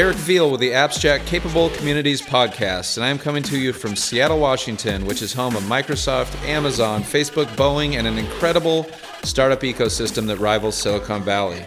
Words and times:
Eric 0.00 0.16
Veal 0.16 0.50
with 0.50 0.60
the 0.60 0.72
Abstract 0.72 1.26
Capable 1.26 1.68
Communities 1.68 2.22
podcast, 2.22 2.96
and 2.96 3.04
I 3.04 3.10
am 3.10 3.18
coming 3.18 3.42
to 3.42 3.58
you 3.58 3.74
from 3.74 3.94
Seattle, 3.94 4.38
Washington, 4.38 5.04
which 5.04 5.20
is 5.20 5.34
home 5.34 5.54
of 5.54 5.62
Microsoft, 5.64 6.42
Amazon, 6.46 7.02
Facebook, 7.02 7.44
Boeing, 7.48 7.96
and 7.96 8.06
an 8.06 8.16
incredible 8.16 8.86
startup 9.24 9.60
ecosystem 9.60 10.26
that 10.28 10.38
rivals 10.38 10.74
Silicon 10.74 11.22
Valley. 11.22 11.66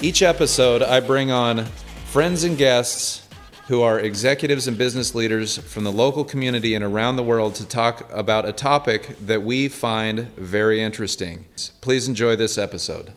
Each 0.00 0.22
episode, 0.22 0.82
I 0.82 0.98
bring 0.98 1.30
on 1.30 1.66
friends 2.06 2.42
and 2.42 2.58
guests 2.58 3.28
who 3.68 3.80
are 3.80 4.00
executives 4.00 4.66
and 4.66 4.76
business 4.76 5.14
leaders 5.14 5.56
from 5.56 5.84
the 5.84 5.92
local 5.92 6.24
community 6.24 6.74
and 6.74 6.82
around 6.82 7.14
the 7.14 7.22
world 7.22 7.54
to 7.54 7.64
talk 7.64 8.12
about 8.12 8.44
a 8.44 8.52
topic 8.52 9.16
that 9.24 9.44
we 9.44 9.68
find 9.68 10.34
very 10.34 10.82
interesting. 10.82 11.44
Please 11.80 12.08
enjoy 12.08 12.34
this 12.34 12.58
episode. 12.58 13.12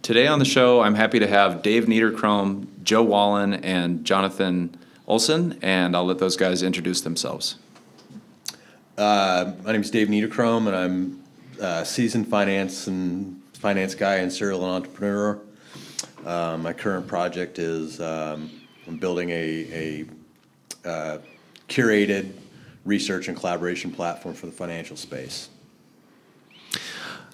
Today 0.00 0.26
on 0.26 0.40
the 0.40 0.44
show, 0.44 0.80
I'm 0.80 0.96
happy 0.96 1.20
to 1.20 1.28
have 1.28 1.62
Dave 1.62 1.84
Niederkrom, 1.84 2.66
Joe 2.82 3.02
Wallen, 3.02 3.54
and 3.54 4.04
Jonathan 4.04 4.76
Olson, 5.06 5.58
and 5.62 5.96
I'll 5.96 6.04
let 6.04 6.18
those 6.18 6.36
guys 6.36 6.62
introduce 6.62 7.00
themselves. 7.00 7.56
Uh, 8.96 9.52
my 9.64 9.72
name 9.72 9.80
is 9.80 9.90
Dave 9.90 10.08
Niederkrom, 10.08 10.66
and 10.66 10.76
I'm 10.76 11.22
a 11.60 11.84
seasoned 11.84 12.28
finance 12.28 12.86
and 12.86 13.40
finance 13.54 13.94
guy 13.94 14.16
and 14.16 14.32
serial 14.32 14.64
entrepreneur. 14.64 15.40
Uh, 16.24 16.56
my 16.58 16.72
current 16.72 17.06
project 17.06 17.58
is 17.58 18.00
um, 18.00 18.50
I'm 18.86 18.96
building 18.96 19.30
a, 19.30 20.04
a 20.84 20.88
uh, 20.88 21.18
curated 21.68 22.32
research 22.84 23.28
and 23.28 23.36
collaboration 23.36 23.90
platform 23.90 24.34
for 24.34 24.46
the 24.46 24.52
financial 24.52 24.96
space. 24.96 25.48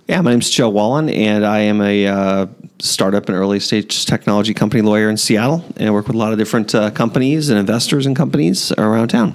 Yeah, 0.08 0.22
my 0.22 0.30
name's 0.30 0.48
Joe 0.48 0.70
Wallen, 0.70 1.10
and 1.10 1.44
I 1.44 1.58
am 1.58 1.82
a 1.82 2.06
uh, 2.06 2.46
startup 2.78 3.28
and 3.28 3.36
early 3.36 3.60
stage 3.60 4.06
technology 4.06 4.54
company 4.54 4.80
lawyer 4.80 5.10
in 5.10 5.18
Seattle, 5.18 5.62
and 5.76 5.86
I 5.86 5.90
work 5.90 6.06
with 6.06 6.16
a 6.16 6.18
lot 6.18 6.32
of 6.32 6.38
different 6.38 6.74
uh, 6.74 6.90
companies 6.90 7.50
and 7.50 7.58
investors 7.58 8.06
and 8.06 8.16
companies 8.16 8.72
around 8.78 9.08
town. 9.08 9.34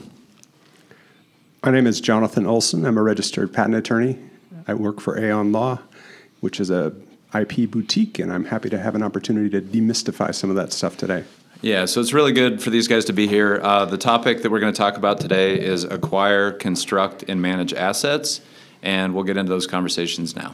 My 1.63 1.69
name 1.69 1.85
is 1.85 2.01
Jonathan 2.01 2.47
Olson. 2.47 2.87
I'm 2.87 2.97
a 2.97 3.03
registered 3.03 3.53
patent 3.53 3.75
attorney. 3.75 4.17
I 4.67 4.73
work 4.73 4.99
for 4.99 5.15
Aeon 5.15 5.51
Law, 5.51 5.77
which 6.39 6.59
is 6.59 6.71
a 6.71 6.91
IP 7.35 7.69
boutique, 7.69 8.17
and 8.17 8.33
I'm 8.33 8.45
happy 8.45 8.71
to 8.71 8.79
have 8.79 8.95
an 8.95 9.03
opportunity 9.03 9.51
to 9.51 9.61
demystify 9.61 10.33
some 10.33 10.49
of 10.49 10.55
that 10.55 10.73
stuff 10.73 10.97
today. 10.97 11.23
Yeah, 11.61 11.85
so 11.85 12.01
it's 12.01 12.13
really 12.13 12.31
good 12.31 12.63
for 12.63 12.71
these 12.71 12.87
guys 12.87 13.05
to 13.05 13.13
be 13.13 13.27
here. 13.27 13.61
Uh, 13.61 13.85
the 13.85 13.99
topic 13.99 14.41
that 14.41 14.51
we're 14.51 14.59
going 14.59 14.73
to 14.73 14.77
talk 14.77 14.97
about 14.97 15.19
today 15.19 15.53
is 15.53 15.83
acquire, 15.83 16.51
construct, 16.51 17.25
and 17.27 17.43
manage 17.43 17.75
assets, 17.75 18.41
and 18.83 19.15
we'll 19.15 19.23
get 19.23 19.37
into 19.37 19.49
those 19.49 19.65
conversations 19.65 20.35
now. 20.35 20.53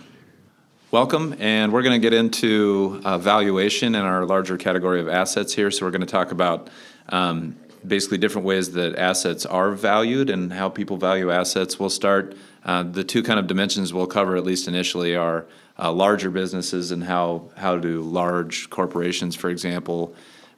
Welcome, 0.92 1.36
and 1.40 1.74
we're 1.74 1.82
going 1.82 2.00
to 2.00 2.10
get 2.10 2.18
into 2.18 3.02
uh, 3.04 3.18
valuation 3.18 3.96
in 3.96 4.02
our 4.02 4.26
larger 4.26 4.58
category 4.58 5.02
of 5.02 5.10
assets 5.10 5.54
here. 5.54 5.70
So 5.70 5.86
we're 5.86 5.92
going 5.92 6.02
to 6.02 6.08
talk 6.08 6.32
about 6.32 6.70
um, 7.10 7.58
basically 7.86 8.18
different 8.18 8.46
ways 8.48 8.72
that 8.72 8.96
assets 8.96 9.46
are 9.46 9.72
valued 9.72 10.30
and 10.30 10.54
how 10.54 10.70
people 10.70 10.98
value 10.98 11.32
assets. 11.32 11.80
We'll 11.80 11.90
start 11.90 12.36
uh, 12.64 12.84
the 12.84 13.04
two 13.04 13.24
kind 13.24 13.40
of 13.40 13.48
dimensions 13.48 13.94
we'll 13.94 14.08
cover 14.08 14.36
at 14.36 14.44
least 14.44 14.68
initially 14.68 15.16
are 15.16 15.46
uh, 15.78 15.92
larger 15.92 16.30
businesses 16.30 16.92
and 16.92 17.04
how 17.04 17.50
how 17.56 17.78
do 17.78 18.02
large 18.02 18.70
corporations, 18.70 19.36
for 19.36 19.50
example, 19.50 20.14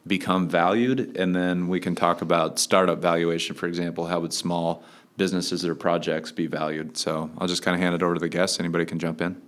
become 0.08 0.50
valued, 0.50 1.16
and 1.18 1.36
then 1.36 1.68
we 1.68 1.80
can 1.80 1.94
talk 1.94 2.22
about 2.22 2.58
startup 2.58 3.00
valuation, 3.00 3.56
for 3.56 3.68
example. 3.68 4.08
How 4.08 4.20
would 4.20 4.34
small 4.34 4.84
businesses 5.22 5.64
or 5.64 5.76
projects 5.76 6.32
be 6.32 6.48
valued? 6.48 6.98
So 6.98 7.30
I'll 7.38 7.48
just 7.48 7.62
kind 7.62 7.76
of 7.76 7.82
hand 7.82 7.94
it 7.94 8.02
over 8.02 8.16
to 8.16 8.20
the 8.20 8.28
guests. 8.28 8.60
Anybody 8.60 8.86
can 8.86 8.98
jump 8.98 9.22
in. 9.22 9.40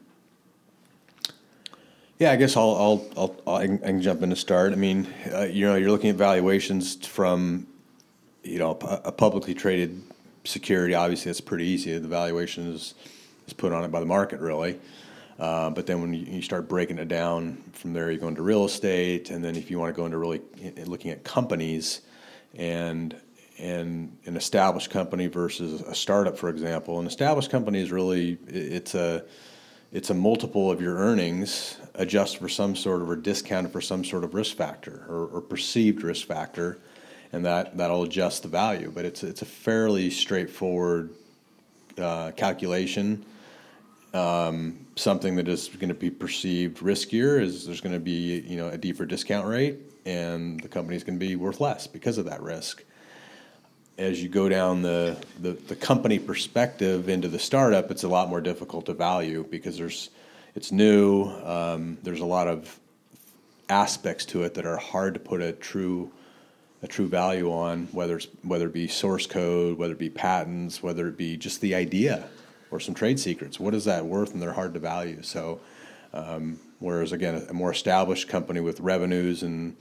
Yeah, 2.20 2.32
I 2.32 2.36
guess 2.36 2.56
I'll, 2.56 2.76
I'll, 2.76 3.06
I'll, 3.18 3.36
I'll 3.48 3.56
I, 3.56 3.66
can, 3.66 4.00
jump 4.00 4.22
in 4.22 4.30
to 4.30 4.36
start. 4.36 4.72
I 4.72 4.76
mean, 4.76 5.08
uh, 5.34 5.46
you 5.46 5.66
know, 5.66 5.74
you're 5.74 5.90
looking 5.90 6.12
at 6.12 6.16
valuations 6.16 7.08
from, 7.08 7.66
you 8.44 8.60
know, 8.60 8.78
a 9.04 9.12
publicly 9.12 9.56
traded 9.56 10.00
security. 10.44 10.94
Obviously, 10.94 11.30
that's 11.30 11.42
pretty 11.42 11.66
easy. 11.66 11.98
The 11.98 12.08
valuation 12.08 12.72
is, 12.72 12.94
is 13.48 13.54
put 13.54 13.74
on 13.74 13.84
it 13.84 13.92
by 13.92 14.00
the 14.00 14.06
market, 14.06 14.42
really. 14.42 14.80
Uh, 15.40 15.72
but 15.72 15.88
then 15.88 16.02
when 16.02 16.14
you, 16.14 16.24
you, 16.28 16.42
start 16.44 16.70
breaking 16.70 17.00
it 17.00 17.08
down 17.08 17.58
from 17.74 17.94
there, 17.94 18.12
you 18.12 18.20
go 18.20 18.28
into 18.28 18.44
real 18.44 18.64
estate, 18.64 19.32
and 19.32 19.44
then 19.44 19.56
if 19.56 19.72
you 19.72 19.80
want 19.80 19.94
to 19.94 20.00
go 20.00 20.06
into 20.06 20.20
really 20.20 20.40
looking 20.86 21.10
at 21.10 21.24
companies, 21.24 22.02
and 22.56 23.16
and 23.60 24.18
an 24.26 24.36
established 24.36 24.90
company 24.90 25.28
versus 25.28 25.82
a 25.82 25.94
startup, 25.96 26.38
for 26.38 26.50
example, 26.50 27.00
an 27.00 27.08
established 27.08 27.52
company 27.52 27.82
is 27.82 27.92
really 27.92 28.38
it's 28.48 28.96
a 28.96 29.24
it's 29.92 30.10
a 30.10 30.14
multiple 30.14 30.72
of 30.72 30.82
your 30.82 30.98
earnings 30.98 31.78
adjusted 31.96 32.40
for 32.40 32.50
some 32.50 32.76
sort 32.76 33.02
of 33.02 33.10
or 33.10 33.16
discounted 33.16 33.72
for 33.72 33.80
some 33.80 34.04
sort 34.04 34.24
of 34.24 34.34
risk 34.34 34.58
factor 34.58 35.06
or, 35.08 35.28
or 35.28 35.42
perceived 35.42 36.02
risk 36.02 36.26
factor, 36.26 36.80
and 37.32 37.46
that 37.46 37.78
that'll 37.78 38.04
adjust 38.04 38.42
the 38.42 38.50
value. 38.50 38.92
But 38.94 39.06
it's 39.06 39.24
it's 39.24 39.44
a 39.44 39.46
fairly 39.46 40.10
straightforward 40.10 41.12
uh, 41.98 42.32
calculation. 42.32 43.24
Um, 44.16 44.86
something 44.96 45.36
that 45.38 45.48
is 45.48 45.70
going 45.70 45.90
to 45.90 45.96
be 45.96 46.12
perceived 46.12 46.78
riskier 46.80 47.42
is 47.42 47.66
there's 47.66 47.82
going 47.82 47.96
to 47.96 48.00
be 48.00 48.42
you 48.42 48.58
know 48.58 48.70
a 48.70 48.78
deeper 48.78 49.06
discount 49.06 49.48
rate, 49.48 49.78
and 50.06 50.60
the 50.60 50.68
company 50.68 50.96
is 50.96 51.04
going 51.04 51.20
to 51.20 51.26
be 51.26 51.36
worth 51.36 51.60
less 51.60 51.86
because 51.86 52.18
of 52.18 52.26
that 52.26 52.42
risk 52.42 52.84
as 53.98 54.22
you 54.22 54.30
go 54.30 54.50
down 54.50 54.82
the, 54.82 55.18
the, 55.40 55.52
the, 55.52 55.76
company 55.76 56.18
perspective 56.18 57.10
into 57.10 57.28
the 57.28 57.38
startup, 57.38 57.92
it's 57.92 58.04
a 58.04 58.08
lot 58.08 58.28
more 58.28 58.42
difficult 58.42 58.88
to 58.88 58.94
value 58.94 59.46
because 59.50 59.78
there's 59.78 60.10
it's 60.56 60.72
new. 60.72 61.26
Um, 61.44 61.98
there's 62.04 62.20
a 62.20 62.26
lot 62.26 62.48
of 62.48 62.80
aspects 63.70 64.26
to 64.26 64.44
it 64.44 64.56
that 64.56 64.66
are 64.66 64.78
hard 64.78 65.14
to 65.16 65.20
put 65.20 65.42
a 65.42 65.52
true 65.52 66.12
a 66.82 66.88
true 66.88 67.08
value 67.08 67.52
on, 67.52 67.88
whether 67.92 68.18
it's 68.18 68.28
whether 68.44 68.68
it 68.68 68.74
be 68.74 68.88
source 68.88 69.26
code, 69.26 69.78
whether 69.78 69.94
it 69.94 70.00
be 70.00 70.10
patents, 70.10 70.84
whether 70.84 71.08
it 71.08 71.18
be 71.18 71.38
just 71.38 71.62
the 71.62 71.76
idea 71.76 72.28
or 72.72 72.80
some 72.80 72.94
trade 72.94 73.20
secrets. 73.20 73.60
What 73.60 73.74
is 73.74 73.86
that 73.86 74.06
worth? 74.06 74.34
And 74.34 74.42
they're 74.42 74.54
hard 74.54 74.74
to 74.74 74.80
value. 74.80 75.22
So, 75.22 75.62
um, 76.14 76.60
whereas 76.80 77.12
again, 77.12 77.46
a 77.50 77.54
more 77.54 77.72
established 77.72 78.28
company 78.28 78.60
with 78.60 78.80
revenues 78.80 79.44
and 79.44 79.76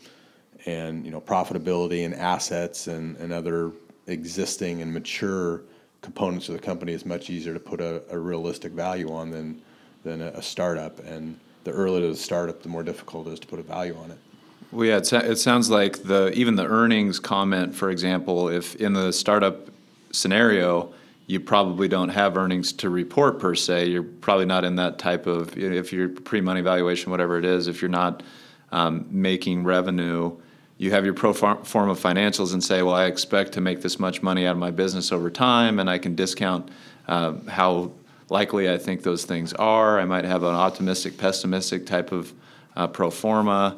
and 0.64 1.04
you 1.04 1.10
know 1.10 1.20
profitability 1.20 2.04
and 2.04 2.14
assets 2.14 2.86
and, 2.86 3.16
and 3.16 3.32
other 3.32 3.72
existing 4.06 4.82
and 4.82 4.92
mature 4.92 5.62
components 6.00 6.48
of 6.48 6.54
the 6.54 6.60
company 6.60 6.92
is 6.92 7.06
much 7.06 7.30
easier 7.30 7.54
to 7.54 7.60
put 7.60 7.80
a, 7.80 8.02
a 8.10 8.18
realistic 8.18 8.72
value 8.72 9.12
on 9.12 9.30
than 9.30 9.62
than 10.02 10.20
a, 10.20 10.26
a, 10.28 10.42
startup. 10.42 10.98
And 11.06 11.38
the 11.62 11.70
earlier 11.70 12.08
the 12.08 12.16
startup, 12.16 12.62
the 12.62 12.68
more 12.68 12.82
difficult 12.82 13.28
it 13.28 13.34
is 13.34 13.40
to 13.40 13.46
put 13.46 13.60
a 13.60 13.62
value 13.62 13.96
on 13.96 14.10
it. 14.10 14.18
Well, 14.72 14.86
yeah, 14.86 14.96
it, 14.96 15.12
it 15.12 15.38
sounds 15.38 15.70
like 15.70 16.02
the 16.02 16.32
even 16.32 16.56
the 16.56 16.66
earnings 16.66 17.20
comment, 17.20 17.74
for 17.74 17.90
example, 17.90 18.48
if 18.48 18.74
in 18.76 18.94
the 18.94 19.12
startup 19.12 19.68
scenario, 20.10 20.92
you 21.26 21.38
probably 21.38 21.86
don't 21.88 22.08
have 22.08 22.36
earnings 22.36 22.72
to 22.72 22.90
report 22.90 23.38
per 23.38 23.54
se. 23.54 23.86
You're 23.86 24.02
probably 24.02 24.46
not 24.46 24.64
in 24.64 24.76
that 24.76 24.98
type 24.98 25.26
of 25.26 25.56
if 25.56 25.92
you're 25.92 26.08
pre-money 26.08 26.62
valuation, 26.62 27.10
whatever 27.10 27.38
it 27.38 27.44
is. 27.44 27.68
If 27.68 27.80
you're 27.80 27.90
not 27.90 28.22
um, 28.72 29.06
making 29.08 29.64
revenue 29.64 30.36
you 30.82 30.90
have 30.90 31.04
your 31.04 31.14
pro 31.14 31.32
forma 31.32 31.94
financials 31.94 32.52
and 32.52 32.62
say, 32.62 32.82
well, 32.82 32.96
I 32.96 33.04
expect 33.04 33.52
to 33.52 33.60
make 33.60 33.82
this 33.82 34.00
much 34.00 34.20
money 34.20 34.46
out 34.46 34.52
of 34.52 34.58
my 34.58 34.72
business 34.72 35.12
over 35.12 35.30
time, 35.30 35.78
and 35.78 35.88
I 35.88 35.98
can 35.98 36.16
discount 36.16 36.68
uh, 37.06 37.34
how 37.48 37.92
likely 38.28 38.68
I 38.68 38.78
think 38.78 39.04
those 39.04 39.24
things 39.24 39.52
are. 39.52 40.00
I 40.00 40.04
might 40.06 40.24
have 40.24 40.42
an 40.42 40.56
optimistic, 40.56 41.18
pessimistic 41.18 41.86
type 41.86 42.10
of 42.10 42.32
uh, 42.74 42.88
pro 42.88 43.10
forma, 43.10 43.76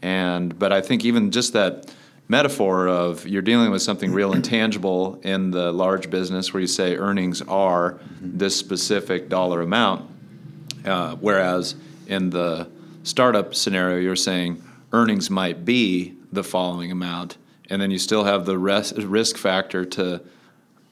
and 0.00 0.58
but 0.58 0.72
I 0.72 0.80
think 0.80 1.04
even 1.04 1.30
just 1.30 1.52
that 1.52 1.92
metaphor 2.26 2.88
of 2.88 3.28
you're 3.28 3.42
dealing 3.42 3.70
with 3.70 3.82
something 3.82 4.10
real 4.10 4.32
intangible 4.32 5.20
in 5.24 5.50
the 5.50 5.70
large 5.72 6.08
business 6.08 6.54
where 6.54 6.62
you 6.62 6.66
say 6.66 6.96
earnings 6.96 7.42
are 7.42 8.00
this 8.22 8.56
specific 8.56 9.28
dollar 9.28 9.60
amount, 9.60 10.10
uh, 10.86 11.16
whereas 11.16 11.74
in 12.06 12.30
the 12.30 12.66
startup 13.02 13.54
scenario 13.54 13.98
you're 13.98 14.16
saying 14.16 14.62
earnings 14.94 15.28
might 15.28 15.62
be 15.66 16.15
the 16.32 16.44
following 16.44 16.90
amount, 16.90 17.36
and 17.70 17.80
then 17.80 17.90
you 17.90 17.98
still 17.98 18.24
have 18.24 18.46
the 18.46 18.58
rest, 18.58 18.96
risk 18.96 19.36
factor 19.36 19.84
to 19.84 20.22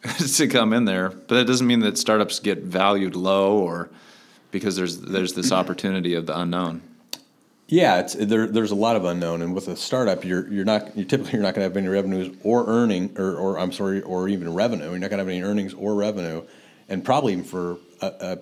to 0.37 0.49
come 0.49 0.73
in 0.73 0.85
there. 0.85 1.11
But 1.11 1.37
that 1.37 1.47
doesn't 1.47 1.67
mean 1.67 1.81
that 1.81 1.99
startups 1.99 2.41
get 2.41 2.59
valued 2.59 3.17
low 3.17 3.59
or 3.59 3.91
because 4.51 4.77
there's 4.77 4.99
there's 4.99 5.35
this 5.35 5.53
opportunity 5.53 6.15
of 6.15 6.27
the 6.27 6.39
unknown. 6.39 6.83
Yeah, 7.67 8.01
it's 8.01 8.15
there, 8.15 8.47
there's 8.47 8.73
a 8.73 8.77
lot 8.77 8.95
of 8.95 9.05
unknown, 9.07 9.41
and 9.41 9.55
with 9.55 9.69
a 9.69 9.77
startup, 9.77 10.25
you're 10.25 10.47
you're 10.53 10.67
not 10.67 10.97
you 10.97 11.05
typically 11.05 11.33
you're 11.33 11.43
not 11.43 11.55
going 11.55 11.69
to 11.69 11.71
have 11.71 11.77
any 11.77 11.89
revenues 11.89 12.37
or 12.43 12.67
earning 12.67 13.15
or, 13.19 13.37
or 13.37 13.59
I'm 13.59 13.73
sorry 13.73 14.03
or 14.03 14.29
even 14.29 14.53
revenue. 14.53 14.91
You're 14.91 14.99
not 14.99 15.11
going 15.11 15.19
to 15.19 15.25
have 15.25 15.29
any 15.29 15.43
earnings 15.43 15.73
or 15.73 15.95
revenue, 15.95 16.45
and 16.89 17.03
probably 17.05 17.33
even 17.33 17.45
for 17.45 17.79
a, 18.03 18.07
a 18.21 18.39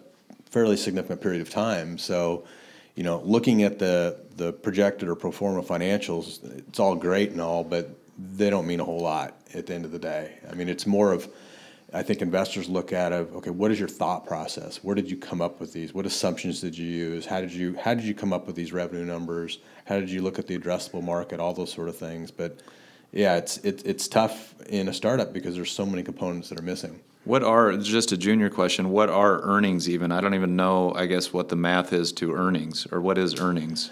fairly 0.50 0.76
significant 0.76 1.20
period 1.20 1.40
of 1.40 1.50
time. 1.50 1.98
So 1.98 2.44
you 2.94 3.02
know, 3.02 3.20
looking 3.24 3.62
at 3.62 3.78
the 3.78 4.18
the 4.36 4.52
projected 4.52 5.08
or 5.08 5.14
pro 5.14 5.30
forma 5.30 5.62
financials, 5.62 6.42
it's 6.58 6.80
all 6.80 6.94
great 6.94 7.30
and 7.30 7.40
all, 7.40 7.64
but 7.64 7.90
they 8.18 8.50
don't 8.50 8.66
mean 8.66 8.80
a 8.80 8.84
whole 8.84 9.00
lot 9.00 9.36
at 9.54 9.66
the 9.66 9.74
end 9.74 9.84
of 9.84 9.92
the 9.92 9.98
day. 9.98 10.38
I 10.50 10.54
mean, 10.54 10.68
it's 10.68 10.86
more 10.86 11.12
of 11.12 11.28
I 11.94 12.02
think 12.02 12.22
investors 12.22 12.68
look 12.68 12.92
at 12.92 13.12
of 13.12 13.34
okay, 13.36 13.50
what 13.50 13.70
is 13.70 13.78
your 13.78 13.88
thought 13.88 14.26
process? 14.26 14.82
Where 14.82 14.94
did 14.94 15.10
you 15.10 15.16
come 15.16 15.42
up 15.42 15.60
with 15.60 15.72
these? 15.72 15.92
What 15.92 16.06
assumptions 16.06 16.60
did 16.60 16.76
you 16.76 16.86
use? 16.86 17.26
How 17.26 17.40
did 17.40 17.52
you 17.52 17.76
how 17.76 17.94
did 17.94 18.04
you 18.04 18.14
come 18.14 18.32
up 18.32 18.46
with 18.46 18.56
these 18.56 18.72
revenue 18.72 19.04
numbers? 19.04 19.58
How 19.84 20.00
did 20.00 20.10
you 20.10 20.22
look 20.22 20.38
at 20.38 20.46
the 20.46 20.58
addressable 20.58 21.02
market? 21.02 21.40
All 21.40 21.52
those 21.52 21.72
sort 21.72 21.88
of 21.88 21.96
things. 21.96 22.30
But 22.30 22.60
yeah, 23.12 23.36
it's 23.36 23.58
it, 23.58 23.82
it's 23.84 24.08
tough 24.08 24.54
in 24.68 24.88
a 24.88 24.94
startup 24.94 25.32
because 25.32 25.54
there's 25.54 25.70
so 25.70 25.84
many 25.84 26.02
components 26.02 26.48
that 26.48 26.58
are 26.58 26.62
missing. 26.64 27.00
What 27.24 27.44
are 27.44 27.76
just 27.76 28.10
a 28.10 28.16
junior 28.16 28.50
question? 28.50 28.90
What 28.90 29.08
are 29.08 29.40
earnings 29.42 29.88
even? 29.88 30.10
I 30.10 30.20
don't 30.20 30.34
even 30.34 30.56
know. 30.56 30.92
I 30.94 31.06
guess 31.06 31.32
what 31.32 31.48
the 31.48 31.56
math 31.56 31.92
is 31.92 32.12
to 32.14 32.34
earnings, 32.34 32.86
or 32.90 33.00
what 33.00 33.16
is 33.16 33.38
earnings? 33.38 33.90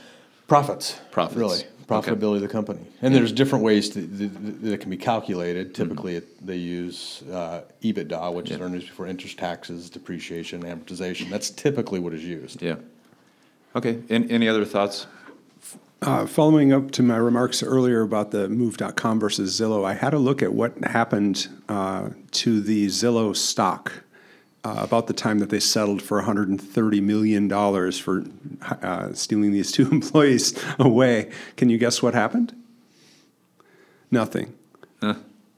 Profits. 0.49 1.01
Profits. 1.13 1.39
Really. 1.39 1.63
Profitability 1.87 2.37
of 2.37 2.43
the 2.43 2.49
company. 2.49 2.81
And 3.03 3.13
there's 3.13 3.33
different 3.33 3.65
ways 3.65 3.89
to, 3.91 4.01
that, 4.01 4.63
that 4.63 4.81
can 4.81 4.91
be 4.91 4.97
calculated. 4.97 5.75
Typically, 5.75 6.17
it, 6.17 6.47
they 6.47 6.57
use 6.57 7.25
uh, 7.33 7.63
EBITDA, 7.83 8.33
which 8.33 8.53
is 8.53 8.61
earnings 8.61 8.85
before 8.85 9.09
interest, 9.09 9.39
taxes, 9.39 9.91
depreciation, 9.91 10.63
amortization. 10.63 11.29
That's 11.31 11.51
typically 11.51 11.99
what 11.99 12.15
is 12.15 12.25
used. 12.25 12.63
Yeah. 12.63 12.77
Okay. 13.75 14.03
Any, 14.09 14.31
any 14.31 14.49
other 14.49 14.65
thoughts? 14.65 15.09
Uh, 16.03 16.25
following 16.25 16.73
up 16.73 16.91
to 16.93 17.03
my 17.03 17.17
remarks 17.17 17.63
earlier 17.63 18.01
about 18.01 18.31
the 18.31 18.49
move.com 18.49 19.21
versus 19.21 19.59
Zillow, 19.59 19.85
I 19.85 19.93
had 19.93 20.15
a 20.15 20.19
look 20.19 20.43
at 20.43 20.55
what 20.55 20.77
happened 20.79 21.49
uh, 21.69 22.09
to 22.31 22.61
the 22.63 22.87
Zillow 22.87 23.37
stock 23.37 24.05
uh, 24.65 24.77
about 24.79 25.09
the 25.09 25.13
time 25.13 25.41
that 25.41 25.51
they 25.51 25.61
settled 25.61 26.01
for 26.01 26.23
$130 26.23 27.03
million 27.03 27.51
for 27.93 28.25
uh, 28.83 29.13
stealing 29.13 29.53
these 29.53 29.73
two 29.73 29.89
employees 29.93 30.59
away. 30.79 31.31
Can 31.57 31.69
you 31.69 31.77
guess 31.77 32.03
what 32.03 32.15
happened? 32.15 32.55
Nothing. 34.11 34.55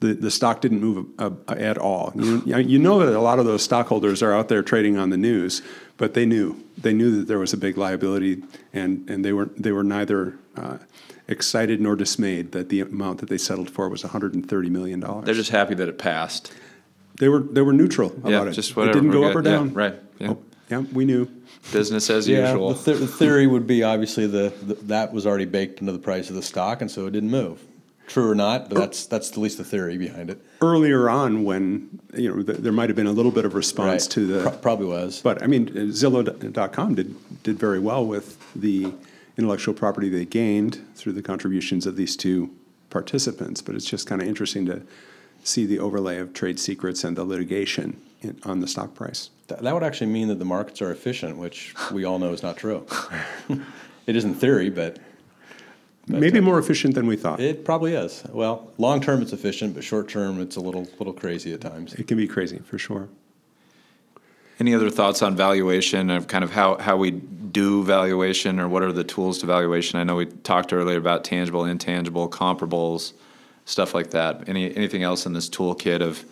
The, 0.03 0.15
the 0.15 0.31
stock 0.33 0.61
didn't 0.61 0.81
move 0.81 1.07
uh, 1.21 1.31
at 1.47 1.79
all. 1.79 2.13
You, 2.17 2.43
you 2.59 2.79
know 2.81 2.99
that 2.99 3.17
a 3.17 3.21
lot 3.21 3.39
of 3.39 3.45
those 3.45 3.63
stockholders 3.63 4.21
are 4.21 4.33
out 4.33 4.49
there 4.49 4.61
trading 4.61 4.99
on 4.99 5.11
the 5.11 5.17
news, 5.17 5.63
but 5.97 6.15
they 6.15 6.27
knew 6.27 6.61
they 6.77 6.93
knew 6.93 7.19
that 7.19 7.29
there 7.29 7.39
was 7.39 7.53
a 7.53 7.57
big 7.57 7.79
liability, 7.79 8.43
and, 8.73 9.09
and 9.09 9.25
they 9.25 9.33
were 9.33 9.47
they 9.57 9.71
were 9.71 9.85
neither 9.85 10.37
uh, 10.57 10.79
excited 11.29 11.81
nor 11.81 11.95
dismayed 11.95 12.51
that 12.51 12.69
the 12.69 12.81
amount 12.81 13.21
that 13.21 13.29
they 13.29 13.39
settled 13.39 13.71
for 13.71 13.89
was 13.89 14.03
130 14.03 14.71
million 14.71 14.99
dollars. 14.99 15.25
They're 15.25 15.35
just 15.37 15.51
happy 15.51 15.75
that 15.77 15.89
it 15.89 15.99
passed. 15.99 16.53
They 17.21 17.29
were 17.29 17.39
they 17.39 17.63
were 17.63 17.73
neutral 17.73 18.11
about 18.11 18.31
yeah, 18.33 18.45
it. 18.47 18.53
just 18.53 18.75
whatever. 18.75 18.99
It 18.99 19.03
didn't 19.03 19.13
go 19.13 19.23
up 19.23 19.37
or 19.37 19.43
good. 19.43 19.51
Yeah, 19.51 19.57
down. 19.59 19.73
right. 19.75 19.95
Yeah. 20.19 20.31
Oh, 20.31 20.43
yeah, 20.69 20.79
we 20.79 21.05
knew. 21.05 21.29
Business 21.73 22.11
as 22.11 22.27
Yeah, 22.27 22.49
usual. 22.51 22.75
the, 22.75 22.85
th- 22.85 22.99
the 22.99 23.07
theory 23.07 23.47
would 23.47 23.69
be 23.69 23.85
obviously 23.85 24.27
the, 24.27 24.53
the 24.63 24.75
that 24.87 25.13
was 25.13 25.29
already 25.29 25.45
baked 25.45 25.81
into 25.81 25.93
the 25.93 26.01
price 26.01 26.29
of 26.29 26.35
the 26.35 26.43
stock, 26.43 26.81
and 26.81 26.91
so 26.91 27.07
it 27.07 27.13
didn't 27.13 27.31
move. 27.31 27.61
True 28.07 28.31
or 28.31 28.35
not, 28.35 28.69
but 28.69 28.77
er- 28.79 28.81
that's 28.81 29.07
that's 29.07 29.31
at 29.33 29.39
least 29.39 29.59
the 29.59 29.65
theory 29.65 29.97
behind 29.97 30.31
it. 30.31 30.45
Earlier 30.61 31.09
on, 31.09 31.45
when 31.45 32.01
you 32.15 32.35
know 32.35 32.43
th- 32.43 32.59
there 32.59 32.73
might 32.73 32.89
have 32.89 32.97
been 32.97 33.07
a 33.07 33.13
little 33.13 33.33
bit 33.33 33.45
of 33.45 33.55
response 33.55 34.07
to 34.09 34.27
the 34.27 34.43
Pro- 34.43 34.59
probably 34.59 34.87
was. 34.87 35.21
But 35.23 35.43
I 35.43 35.47
mean, 35.47 35.69
Zillow.com 35.69 36.95
did 36.95 37.43
did 37.43 37.59
very 37.59 37.79
well 37.79 38.05
with 38.05 38.39
the 38.55 38.93
intellectual 39.39 39.75
property 39.75 40.09
they 40.09 40.25
gained 40.27 40.81
through 40.95 41.13
the 41.13 41.23
contributions 41.23 41.87
of 41.87 41.97
these 41.97 42.17
two 42.17 42.51
participants. 42.91 43.63
But 43.63 43.75
it's 43.77 43.87
just 43.87 44.07
kind 44.07 44.21
of 44.21 44.29
interesting 44.29 44.67
to 44.67 44.83
see 45.45 45.65
the 45.67 45.79
overlay 45.79 46.19
of 46.19 46.33
trade 46.35 46.61
secrets 46.61 47.05
and 47.05 47.17
the 47.17 47.25
litigation 47.25 48.01
in, 48.21 48.39
on 48.45 48.61
the 48.61 48.69
stock 48.69 48.95
price. 48.95 49.31
Th- 49.49 49.61
that 49.61 49.75
would 49.75 49.83
actually 49.83 50.09
mean 50.11 50.29
that 50.29 50.39
the 50.39 50.45
markets 50.45 50.83
are 50.83 50.91
efficient, 50.91 51.37
which 51.37 51.75
we 51.91 52.05
all 52.05 52.19
know 52.19 52.33
is 52.33 52.43
not 52.43 52.57
true. 52.57 52.87
it 54.07 54.17
is 54.17 54.25
in 54.25 54.35
theory, 54.35 54.71
but 54.71 54.99
Maybe 56.09 56.41
more 56.41 56.59
efficient 56.59 56.95
than 56.95 57.07
we 57.07 57.17
thought. 57.17 57.41
It, 57.41 57.47
it 57.47 57.65
probably 57.65 57.95
is. 57.95 58.25
Well, 58.31 58.71
long 58.77 59.01
term 59.01 59.23
it's 59.23 59.33
efficient, 59.33 59.75
but 59.75 59.85
short 59.85 60.09
term 60.09 60.41
it's 60.41 60.57
a 60.57 60.61
little 60.61 60.89
little 60.99 61.13
crazy 61.13 61.53
at 61.53 61.61
times. 61.61 61.95
It 61.95 62.09
can 62.09 62.17
be 62.17 62.27
crazy 62.27 62.59
for 62.59 62.79
sure. 62.79 63.09
Any 64.59 64.75
other 64.75 64.91
thoughts 64.91 65.23
on 65.23 65.37
valuation 65.37 66.11
of 66.11 66.29
kind 66.29 66.45
of 66.45 66.53
how, 66.53 66.77
how 66.77 66.97
we 66.97 67.11
do 67.11 67.83
valuation 67.83 68.61
or 68.61 68.69
what 68.69 68.83
are 68.83 68.93
the 68.93 69.03
tools 69.03 69.39
to 69.39 69.47
valuation? 69.47 69.99
I 69.99 70.05
know 70.05 70.17
we 70.17 70.27
talked 70.27 70.73
earlier 70.73 70.99
about 70.99 71.25
tangible, 71.25 71.65
intangible, 71.65 72.29
comparables, 72.29 73.13
stuff 73.65 73.95
like 73.95 74.11
that. 74.11 74.49
Any 74.49 74.75
anything 74.77 75.03
else 75.03 75.27
in 75.27 75.33
this 75.33 75.49
toolkit 75.49 76.01
of 76.01 76.25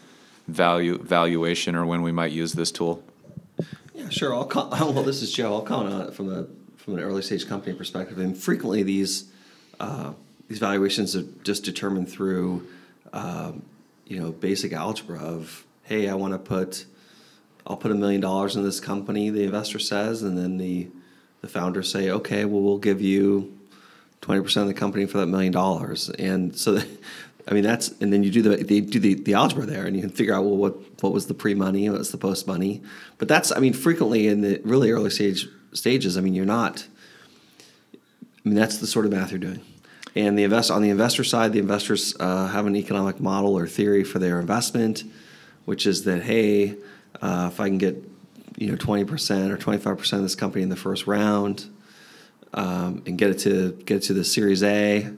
value 0.48 0.98
valuation 0.98 1.76
or 1.76 1.86
when 1.86 2.02
we 2.02 2.12
might 2.12 2.32
use 2.32 2.52
this 2.52 2.70
tool? 2.70 3.02
Yeah, 3.94 4.08
sure. 4.08 4.34
I'll 4.34 4.44
com- 4.44 4.70
well, 4.94 5.02
this 5.02 5.22
is 5.22 5.32
Joe. 5.32 5.54
I'll 5.54 5.62
comment 5.62 5.94
on 5.94 6.00
it 6.08 6.14
from 6.14 6.32
a 6.32 6.46
from 6.76 6.94
an 6.94 7.00
early 7.00 7.22
stage 7.22 7.46
company 7.46 7.74
perspective. 7.76 8.18
And 8.18 8.36
frequently, 8.36 8.82
these 8.82 9.30
uh, 9.80 10.12
these 10.48 10.58
valuations 10.58 11.16
are 11.16 11.24
just 11.42 11.64
determined 11.64 12.08
through 12.08 12.66
um, 13.12 13.62
you 14.06 14.20
know 14.20 14.30
basic 14.30 14.72
algebra 14.72 15.18
of 15.18 15.64
hey, 15.84 16.08
I 16.08 16.14
want 16.14 16.34
to 16.34 16.38
put 16.38 16.86
I'll 17.66 17.76
put 17.76 17.90
a 17.90 17.94
million 17.94 18.20
dollars 18.20 18.56
in 18.56 18.62
this 18.62 18.80
company. 18.80 19.30
The 19.30 19.42
investor 19.42 19.78
says, 19.78 20.22
and 20.22 20.36
then 20.38 20.58
the 20.58 20.88
the 21.40 21.48
founders 21.48 21.90
say, 21.90 22.10
okay, 22.10 22.44
well, 22.44 22.60
we'll 22.60 22.78
give 22.78 23.00
you 23.00 23.56
twenty 24.20 24.42
percent 24.42 24.68
of 24.68 24.74
the 24.74 24.78
company 24.78 25.06
for 25.06 25.18
that 25.18 25.26
million 25.26 25.52
dollars. 25.52 26.10
And 26.10 26.56
so. 26.56 26.80
I 27.48 27.54
mean 27.54 27.64
that's, 27.64 27.88
and 28.00 28.12
then 28.12 28.22
you 28.22 28.30
do 28.30 28.42
the 28.42 28.56
they 28.62 28.80
do 28.80 29.00
the, 29.00 29.14
the 29.14 29.32
algebra 29.32 29.64
there, 29.64 29.86
and 29.86 29.96
you 29.96 30.02
can 30.02 30.10
figure 30.10 30.34
out 30.34 30.44
well 30.44 30.58
what 30.58 31.02
what 31.02 31.12
was 31.12 31.26
the 31.26 31.34
pre 31.34 31.54
money, 31.54 31.88
what's 31.88 32.10
the 32.10 32.18
post 32.18 32.46
money. 32.46 32.82
But 33.16 33.28
that's, 33.28 33.50
I 33.50 33.58
mean, 33.58 33.72
frequently 33.72 34.28
in 34.28 34.42
the 34.42 34.60
really 34.62 34.92
early 34.92 35.10
stage 35.10 35.48
stages, 35.72 36.18
I 36.18 36.20
mean, 36.20 36.34
you're 36.34 36.44
not. 36.44 36.86
I 37.94 38.48
mean, 38.48 38.54
that's 38.54 38.76
the 38.76 38.86
sort 38.86 39.06
of 39.06 39.12
math 39.12 39.30
you're 39.30 39.40
doing. 39.40 39.62
And 40.14 40.38
the 40.38 40.44
invest 40.44 40.70
on 40.70 40.82
the 40.82 40.90
investor 40.90 41.22
side, 41.22 41.52
the 41.52 41.60
investors 41.60 42.16
uh, 42.18 42.48
have 42.48 42.66
an 42.66 42.74
economic 42.76 43.20
model 43.20 43.56
or 43.56 43.66
theory 43.66 44.02
for 44.02 44.18
their 44.18 44.40
investment, 44.40 45.04
which 45.64 45.86
is 45.86 46.04
that 46.04 46.22
hey, 46.22 46.76
uh, 47.22 47.50
if 47.52 47.60
I 47.60 47.68
can 47.68 47.78
get 47.78 48.02
you 48.56 48.70
know 48.70 48.76
twenty 48.76 49.04
percent 49.04 49.52
or 49.52 49.56
twenty 49.56 49.78
five 49.78 49.98
percent 49.98 50.20
of 50.20 50.24
this 50.24 50.34
company 50.34 50.62
in 50.62 50.68
the 50.68 50.76
first 50.76 51.06
round, 51.06 51.66
um, 52.54 53.02
and 53.06 53.16
get 53.16 53.30
it 53.30 53.38
to 53.40 53.72
get 53.84 53.98
it 53.98 54.02
to 54.04 54.14
the 54.14 54.24
Series 54.24 54.62
A, 54.62 55.04
uh, 55.04 55.10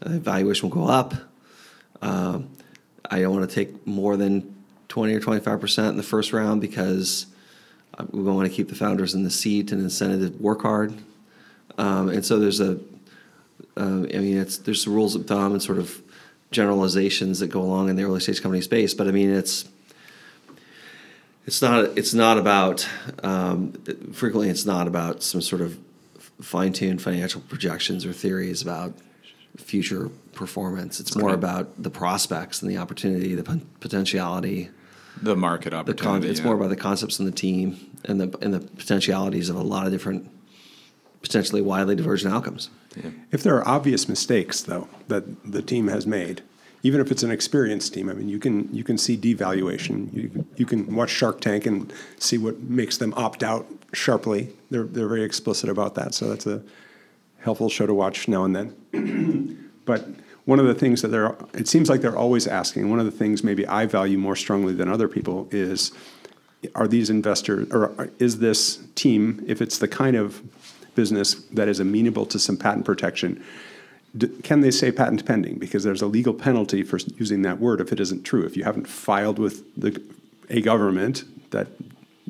the 0.00 0.18
valuation 0.18 0.70
will 0.70 0.76
go 0.76 0.90
up. 0.90 1.14
Um, 2.00 2.48
I 3.10 3.20
don't 3.20 3.34
want 3.34 3.48
to 3.48 3.54
take 3.54 3.86
more 3.86 4.16
than 4.16 4.54
20 4.88 5.14
or 5.14 5.20
25% 5.20 5.88
in 5.90 5.96
the 5.96 6.02
first 6.02 6.32
round 6.32 6.60
because 6.60 7.26
uh, 7.98 8.04
we 8.10 8.22
want 8.22 8.48
to 8.48 8.54
keep 8.54 8.68
the 8.68 8.74
founders 8.74 9.14
in 9.14 9.22
the 9.22 9.30
seat 9.30 9.72
and 9.72 9.80
incentive 9.80 10.36
to 10.36 10.42
work 10.42 10.62
hard. 10.62 10.94
Um, 11.76 12.08
and 12.08 12.24
so 12.24 12.38
there's 12.38 12.60
a, 12.60 12.78
uh, 13.76 13.80
I 14.14 14.18
mean, 14.18 14.38
it's 14.38 14.58
there's 14.58 14.82
some 14.82 14.94
rules 14.94 15.14
of 15.14 15.26
thumb 15.26 15.52
and 15.52 15.62
sort 15.62 15.78
of 15.78 16.02
generalizations 16.50 17.40
that 17.40 17.48
go 17.48 17.60
along 17.60 17.88
in 17.90 17.96
the 17.96 18.04
early 18.04 18.20
stage 18.20 18.40
company 18.42 18.62
space. 18.62 18.94
But 18.94 19.08
I 19.08 19.10
mean, 19.12 19.30
it's 19.30 19.64
it's 21.46 21.62
not 21.62 21.96
it's 21.96 22.14
not 22.14 22.38
about 22.38 22.88
um, 23.22 23.72
frequently 24.12 24.48
it's 24.50 24.66
not 24.66 24.86
about 24.86 25.22
some 25.22 25.40
sort 25.40 25.62
of 25.62 25.78
fine 26.40 26.72
tuned 26.72 27.02
financial 27.02 27.40
projections 27.42 28.04
or 28.06 28.12
theories 28.12 28.62
about 28.62 28.94
future 29.56 30.08
performance. 30.34 31.00
It's 31.00 31.16
more 31.16 31.34
about 31.34 31.82
the 31.82 31.90
prospects 31.90 32.62
and 32.62 32.70
the 32.70 32.76
opportunity, 32.76 33.34
the 33.34 33.42
pot- 33.42 33.80
potentiality. 33.80 34.70
The 35.20 35.34
market 35.34 35.70
The 35.70 35.76
opportunity. 35.78 36.20
con- 36.22 36.30
it's 36.30 36.38
yeah. 36.40 36.46
more 36.46 36.54
about 36.54 36.68
the 36.68 36.76
concepts 36.76 37.18
and 37.18 37.26
the 37.26 37.32
team 37.32 37.76
and 38.04 38.20
the 38.20 38.38
and 38.40 38.54
the 38.54 38.60
potentialities 38.60 39.48
of 39.48 39.56
a 39.56 39.62
lot 39.62 39.86
of 39.86 39.92
different, 39.92 40.30
potentially 41.22 41.60
widely 41.60 41.96
divergent 41.96 42.32
outcomes. 42.32 42.70
If 43.30 43.42
there 43.42 43.56
are 43.56 43.66
obvious 43.66 44.08
mistakes, 44.08 44.62
though, 44.62 44.88
that 45.08 45.50
the 45.50 45.62
team 45.62 45.88
has 45.88 46.06
made, 46.06 46.42
even 46.82 47.00
if 47.00 47.10
it's 47.10 47.22
an 47.22 47.30
experienced 47.30 47.94
team, 47.94 48.08
I 48.08 48.14
mean, 48.14 48.28
you 48.28 48.38
can 48.38 48.72
you 48.72 48.84
can 48.84 48.98
see 48.98 49.16
devaluation. 49.16 50.12
You 50.12 50.28
can, 50.28 50.48
you 50.56 50.66
can 50.66 50.94
watch 50.94 51.10
Shark 51.10 51.40
Tank 51.40 51.66
and 51.66 51.92
see 52.18 52.38
what 52.38 52.60
makes 52.60 52.98
them 52.98 53.12
opt 53.16 53.42
out 53.42 53.66
sharply. 53.92 54.50
They're 54.70 54.84
they're 54.84 55.08
very 55.08 55.24
explicit 55.24 55.68
about 55.68 55.94
that, 55.96 56.14
so 56.14 56.28
that's 56.28 56.46
a 56.46 56.62
helpful 57.40 57.68
show 57.68 57.86
to 57.86 57.94
watch 57.94 58.28
now 58.28 58.44
and 58.44 58.54
then. 58.54 59.70
but 59.84 60.06
one 60.44 60.58
of 60.58 60.66
the 60.66 60.74
things 60.74 61.02
that 61.02 61.08
they're 61.08 61.36
it 61.54 61.68
seems 61.68 61.88
like 61.88 62.00
they're 62.00 62.16
always 62.16 62.46
asking. 62.46 62.90
One 62.90 63.00
of 63.00 63.06
the 63.06 63.12
things 63.12 63.42
maybe 63.42 63.66
I 63.66 63.86
value 63.86 64.18
more 64.18 64.36
strongly 64.36 64.72
than 64.72 64.88
other 64.88 65.08
people 65.08 65.48
is 65.50 65.92
are 66.74 66.88
these 66.88 67.10
investors 67.10 67.68
or 67.70 68.10
is 68.18 68.38
this 68.38 68.80
team 68.94 69.44
if 69.46 69.62
it's 69.62 69.78
the 69.78 69.86
kind 69.86 70.16
of 70.16 70.42
business 71.02 71.34
that 71.58 71.68
is 71.68 71.78
amenable 71.78 72.26
to 72.26 72.38
some 72.40 72.56
patent 72.56 72.84
protection 72.84 73.40
d- 74.16 74.26
can 74.42 74.62
they 74.62 74.72
say 74.80 74.90
patent 74.90 75.24
pending 75.24 75.56
because 75.64 75.84
there's 75.84 76.02
a 76.02 76.10
legal 76.18 76.34
penalty 76.34 76.82
for 76.82 76.98
using 77.22 77.42
that 77.42 77.60
word 77.60 77.80
if 77.80 77.92
it 77.92 78.00
isn't 78.00 78.24
true 78.24 78.44
if 78.44 78.56
you 78.56 78.64
haven't 78.64 78.88
filed 78.88 79.38
with 79.38 79.56
the 79.82 79.92
a 80.50 80.60
government 80.60 81.22
that 81.52 81.68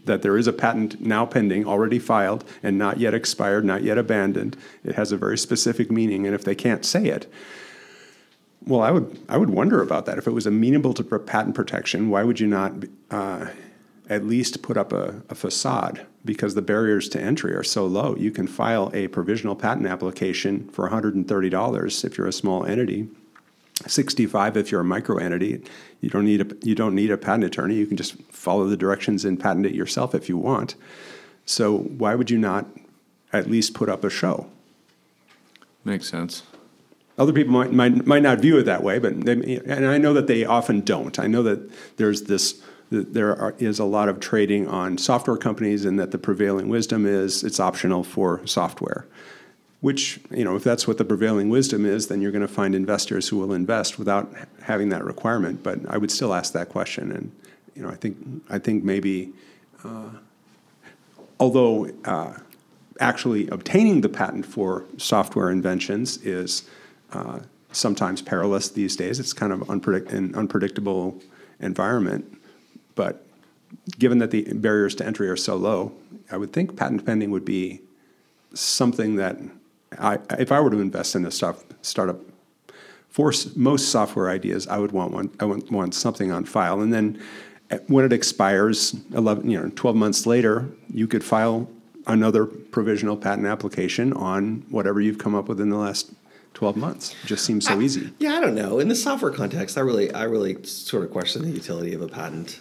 that 0.04 0.20
there 0.20 0.36
is 0.36 0.46
a 0.46 0.52
patent 0.52 1.00
now 1.00 1.24
pending 1.24 1.66
already 1.66 1.98
filed 1.98 2.44
and 2.62 2.76
not 2.76 3.00
yet 3.00 3.14
expired 3.14 3.64
not 3.64 3.82
yet 3.82 3.96
abandoned 3.96 4.54
it 4.84 4.94
has 4.96 5.12
a 5.12 5.16
very 5.16 5.38
specific 5.38 5.90
meaning 5.90 6.26
and 6.26 6.34
if 6.34 6.44
they 6.44 6.54
can't 6.54 6.84
say 6.84 7.06
it 7.06 7.26
well, 8.66 8.82
I 8.82 8.90
would 8.90 9.18
I 9.30 9.38
would 9.38 9.48
wonder 9.48 9.80
about 9.80 10.04
that. 10.06 10.18
If 10.18 10.26
it 10.26 10.32
was 10.32 10.46
amenable 10.46 10.92
to 10.94 11.04
patent 11.04 11.54
protection, 11.54 12.10
why 12.10 12.22
would 12.22 12.38
you 12.38 12.46
not 12.46 12.72
uh, 13.10 13.46
at 14.08 14.24
least 14.24 14.62
put 14.62 14.76
up 14.76 14.92
a, 14.92 15.22
a 15.28 15.34
facade? 15.34 16.06
Because 16.24 16.54
the 16.54 16.62
barriers 16.62 17.08
to 17.10 17.20
entry 17.20 17.54
are 17.54 17.62
so 17.62 17.86
low. 17.86 18.16
You 18.16 18.30
can 18.30 18.46
file 18.46 18.90
a 18.94 19.08
provisional 19.08 19.54
patent 19.54 19.86
application 19.86 20.68
for 20.70 20.88
$130 20.88 22.04
if 22.04 22.18
you're 22.18 22.26
a 22.26 22.32
small 22.32 22.64
entity, 22.64 23.08
65 23.86 24.56
if 24.56 24.70
you're 24.70 24.80
a 24.80 24.84
micro 24.84 25.18
entity. 25.18 25.62
You 26.00 26.10
don't 26.10 26.24
need 26.24 26.40
a 26.40 26.66
you 26.66 26.74
don't 26.74 26.94
need 26.94 27.10
a 27.10 27.16
patent 27.16 27.44
attorney. 27.44 27.76
You 27.76 27.86
can 27.86 27.96
just 27.96 28.20
follow 28.32 28.66
the 28.66 28.76
directions 28.76 29.24
and 29.24 29.38
patent 29.38 29.66
it 29.66 29.74
yourself 29.74 30.14
if 30.14 30.28
you 30.28 30.36
want. 30.36 30.74
So 31.44 31.78
why 31.78 32.14
would 32.14 32.30
you 32.30 32.38
not 32.38 32.66
at 33.32 33.48
least 33.48 33.74
put 33.74 33.88
up 33.88 34.04
a 34.04 34.10
show? 34.10 34.48
Makes 35.84 36.08
sense. 36.08 36.42
Other 37.16 37.32
people 37.32 37.52
might, 37.52 37.72
might, 37.72 38.06
might 38.06 38.22
not 38.22 38.38
view 38.38 38.58
it 38.58 38.64
that 38.64 38.82
way, 38.82 38.98
but 39.00 39.24
they, 39.24 39.60
and 39.66 39.86
I 39.86 39.98
know 39.98 40.12
that 40.12 40.28
they 40.28 40.44
often 40.44 40.82
don't. 40.82 41.18
I 41.18 41.26
know 41.26 41.42
that 41.42 41.68
there's 41.96 42.22
this 42.22 42.62
that 42.90 43.14
there 43.14 43.36
are, 43.36 43.54
is 43.58 43.78
a 43.78 43.84
lot 43.84 44.08
of 44.08 44.20
trading 44.20 44.66
on 44.68 44.98
software 44.98 45.36
companies, 45.36 45.84
and 45.84 45.98
that 45.98 46.10
the 46.10 46.18
prevailing 46.18 46.68
wisdom 46.68 47.06
is 47.06 47.44
it's 47.44 47.60
optional 47.60 48.04
for 48.04 48.46
software. 48.46 49.06
Which 49.80 50.20
you 50.30 50.44
know, 50.44 50.56
if 50.56 50.64
that's 50.64 50.88
what 50.88 50.98
the 50.98 51.04
prevailing 51.04 51.50
wisdom 51.50 51.86
is, 51.86 52.08
then 52.08 52.20
you're 52.20 52.32
going 52.32 52.46
to 52.46 52.52
find 52.52 52.74
investors 52.74 53.28
who 53.28 53.38
will 53.38 53.52
invest 53.52 53.98
without 53.98 54.32
having 54.62 54.88
that 54.88 55.04
requirement. 55.04 55.62
But 55.62 55.80
I 55.88 55.98
would 55.98 56.10
still 56.10 56.34
ask 56.34 56.52
that 56.54 56.68
question, 56.68 57.12
and 57.12 57.32
you 57.74 57.82
know, 57.82 57.88
I 57.88 57.94
think 57.94 58.16
I 58.50 58.58
think 58.58 58.84
maybe, 58.84 59.32
uh, 59.84 60.10
although. 61.38 61.90
Uh, 62.04 62.34
actually 63.00 63.48
obtaining 63.48 64.00
the 64.00 64.08
patent 64.08 64.44
for 64.44 64.84
software 64.96 65.50
inventions 65.50 66.16
is 66.18 66.68
uh, 67.12 67.40
sometimes 67.72 68.22
perilous 68.22 68.68
these 68.70 68.96
days. 68.96 69.20
It's 69.20 69.32
kind 69.32 69.52
of 69.52 69.60
unpredict- 69.60 70.12
an 70.12 70.34
unpredictable 70.34 71.20
environment. 71.60 72.37
But 72.98 73.24
given 73.96 74.18
that 74.18 74.32
the 74.32 74.42
barriers 74.54 74.96
to 74.96 75.06
entry 75.06 75.28
are 75.28 75.36
so 75.36 75.54
low, 75.54 75.92
I 76.32 76.36
would 76.36 76.52
think 76.52 76.76
patent 76.76 77.06
pending 77.06 77.30
would 77.30 77.44
be 77.44 77.80
something 78.54 79.14
that, 79.16 79.36
I, 79.96 80.18
if 80.36 80.50
I 80.50 80.58
were 80.58 80.70
to 80.70 80.80
invest 80.80 81.14
in 81.14 81.24
a 81.24 81.30
start, 81.30 81.62
startup, 81.80 82.18
for 83.08 83.32
most 83.54 83.90
software 83.90 84.30
ideas, 84.30 84.66
I 84.66 84.78
would 84.78 84.90
want 84.90 85.12
one. 85.12 85.30
I 85.38 85.44
would 85.44 85.70
want 85.70 85.94
something 85.94 86.32
on 86.32 86.44
file, 86.44 86.80
and 86.80 86.92
then 86.92 87.22
eh, 87.70 87.78
when 87.86 88.04
it 88.04 88.12
expires, 88.12 88.96
eleven, 89.14 89.48
you 89.48 89.60
know, 89.60 89.70
twelve 89.76 89.94
months 89.94 90.26
later, 90.26 90.68
you 90.92 91.06
could 91.06 91.22
file 91.22 91.68
another 92.08 92.46
provisional 92.46 93.16
patent 93.16 93.46
application 93.46 94.12
on 94.12 94.64
whatever 94.70 95.00
you've 95.00 95.18
come 95.18 95.36
up 95.36 95.48
with 95.48 95.60
in 95.60 95.70
the 95.70 95.76
last 95.76 96.12
12 96.54 96.76
months. 96.76 97.14
It 97.22 97.26
just 97.26 97.44
seems 97.44 97.66
so 97.66 97.80
easy. 97.80 98.12
Yeah, 98.18 98.34
I 98.34 98.40
don't 98.40 98.54
know. 98.54 98.78
In 98.78 98.88
the 98.88 98.96
software 98.96 99.30
context, 99.30 99.76
I 99.76 99.82
really, 99.82 100.12
I 100.12 100.24
really 100.24 100.64
sort 100.64 101.04
of 101.04 101.10
question 101.10 101.42
the 101.42 101.50
utility 101.50 101.94
of 101.94 102.02
a 102.02 102.08
patent. 102.08 102.60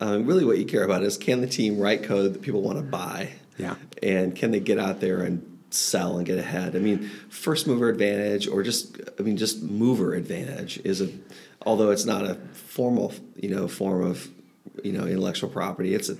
Um, 0.00 0.26
really, 0.26 0.44
what 0.44 0.58
you 0.58 0.64
care 0.64 0.84
about 0.84 1.02
is 1.02 1.16
can 1.16 1.40
the 1.40 1.46
team 1.46 1.78
write 1.78 2.04
code 2.04 2.34
that 2.34 2.42
people 2.42 2.62
want 2.62 2.78
to 2.78 2.84
buy? 2.84 3.30
Yeah. 3.56 3.74
And 4.02 4.34
can 4.36 4.52
they 4.52 4.60
get 4.60 4.78
out 4.78 5.00
there 5.00 5.22
and 5.22 5.58
sell 5.70 6.16
and 6.16 6.26
get 6.26 6.38
ahead? 6.38 6.76
I 6.76 6.78
mean, 6.78 7.10
first 7.28 7.66
mover 7.66 7.88
advantage, 7.88 8.46
or 8.46 8.62
just, 8.62 9.00
I 9.18 9.22
mean, 9.22 9.36
just 9.36 9.62
mover 9.62 10.14
advantage 10.14 10.78
is 10.84 11.00
a, 11.00 11.10
although 11.66 11.90
it's 11.90 12.04
not 12.04 12.24
a 12.24 12.36
formal, 12.52 13.12
you 13.36 13.50
know, 13.50 13.66
form 13.66 14.04
of, 14.04 14.28
you 14.84 14.92
know, 14.92 15.06
intellectual 15.06 15.50
property. 15.50 15.94
It's 15.94 16.08
a 16.08 16.16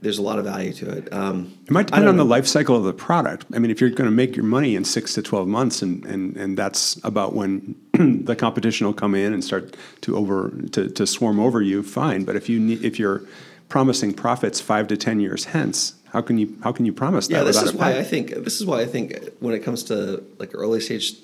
there's 0.00 0.18
a 0.18 0.22
lot 0.22 0.38
of 0.38 0.44
value 0.44 0.72
to 0.72 0.90
it. 0.90 1.12
Um, 1.12 1.58
it 1.64 1.70
might 1.70 1.86
depend 1.86 2.08
on 2.08 2.16
know. 2.16 2.24
the 2.24 2.28
life 2.28 2.46
cycle 2.46 2.74
of 2.76 2.84
the 2.84 2.92
product. 2.92 3.46
I 3.54 3.58
mean, 3.58 3.70
if 3.70 3.80
you're 3.80 3.90
going 3.90 4.08
to 4.08 4.14
make 4.14 4.34
your 4.34 4.44
money 4.44 4.74
in 4.74 4.84
six 4.84 5.14
to 5.14 5.22
twelve 5.22 5.46
months, 5.46 5.82
and 5.82 6.04
and, 6.06 6.36
and 6.36 6.56
that's 6.56 6.98
about 7.04 7.34
when 7.34 7.74
the 8.24 8.34
competition 8.34 8.86
will 8.86 8.94
come 8.94 9.14
in 9.14 9.32
and 9.32 9.44
start 9.44 9.76
to 10.02 10.16
over 10.16 10.50
to, 10.72 10.88
to 10.88 11.06
swarm 11.06 11.38
over 11.38 11.60
you, 11.60 11.82
fine. 11.82 12.24
But 12.24 12.36
if 12.36 12.48
you 12.48 12.58
need, 12.58 12.84
if 12.84 12.98
you're 12.98 13.22
promising 13.68 14.14
profits 14.14 14.60
five 14.60 14.88
to 14.88 14.96
ten 14.96 15.20
years 15.20 15.44
hence, 15.44 15.94
how 16.12 16.22
can 16.22 16.38
you 16.38 16.56
how 16.62 16.72
can 16.72 16.86
you 16.86 16.92
promise 16.92 17.28
that? 17.28 17.34
Yeah, 17.34 17.44
this 17.44 17.62
is 17.62 17.74
why 17.74 17.98
I 17.98 18.02
think 18.02 18.30
this 18.30 18.60
is 18.60 18.66
why 18.66 18.80
I 18.80 18.86
think 18.86 19.18
when 19.40 19.54
it 19.54 19.60
comes 19.60 19.84
to 19.84 20.24
like 20.38 20.54
early 20.54 20.80
stage 20.80 21.16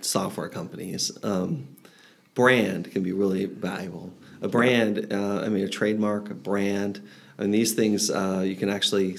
software 0.00 0.48
companies, 0.48 1.12
um, 1.22 1.68
brand 2.34 2.90
can 2.90 3.02
be 3.02 3.12
really 3.12 3.44
valuable. 3.44 4.12
A 4.40 4.48
brand, 4.48 5.12
uh, 5.12 5.42
I 5.42 5.48
mean, 5.48 5.62
a 5.62 5.68
trademark, 5.68 6.28
a 6.28 6.34
brand 6.34 7.00
and 7.42 7.52
these 7.52 7.72
things 7.72 8.10
uh, 8.10 8.42
you 8.44 8.56
can 8.56 8.70
actually 8.70 9.18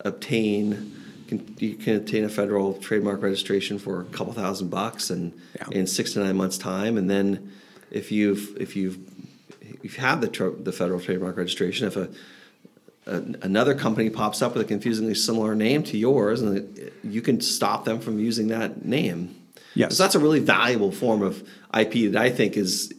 obtain. 0.00 0.96
Can, 1.28 1.56
you 1.60 1.76
can 1.76 1.94
obtain 1.94 2.24
a 2.24 2.28
federal 2.28 2.74
trademark 2.74 3.22
registration 3.22 3.78
for 3.78 4.00
a 4.00 4.04
couple 4.04 4.32
thousand 4.32 4.68
bucks, 4.68 5.10
and 5.10 5.32
yeah. 5.54 5.68
in 5.70 5.86
six 5.86 6.14
to 6.14 6.18
nine 6.18 6.36
months' 6.36 6.58
time, 6.58 6.98
and 6.98 7.08
then 7.08 7.52
if 7.90 8.10
you've 8.10 8.56
if 8.60 8.74
you've 8.74 8.98
if 9.82 9.96
you 9.96 10.00
have 10.00 10.20
the 10.20 10.56
the 10.62 10.72
federal 10.72 11.00
trademark 11.00 11.36
registration, 11.36 11.86
if 11.86 11.96
a, 11.96 12.08
a, 13.06 13.16
another 13.42 13.74
company 13.76 14.10
pops 14.10 14.42
up 14.42 14.54
with 14.54 14.62
a 14.62 14.68
confusingly 14.68 15.14
similar 15.14 15.54
name 15.54 15.84
to 15.84 15.96
yours, 15.96 16.42
and 16.42 16.58
it, 16.58 16.92
you 17.04 17.22
can 17.22 17.40
stop 17.40 17.84
them 17.84 18.00
from 18.00 18.18
using 18.18 18.48
that 18.48 18.84
name. 18.84 19.36
Yes, 19.74 19.96
so 19.96 20.02
that's 20.02 20.16
a 20.16 20.18
really 20.18 20.40
valuable 20.40 20.90
form 20.90 21.22
of 21.22 21.48
IP 21.78 22.12
that 22.12 22.16
I 22.16 22.30
think 22.30 22.56
is 22.56 22.92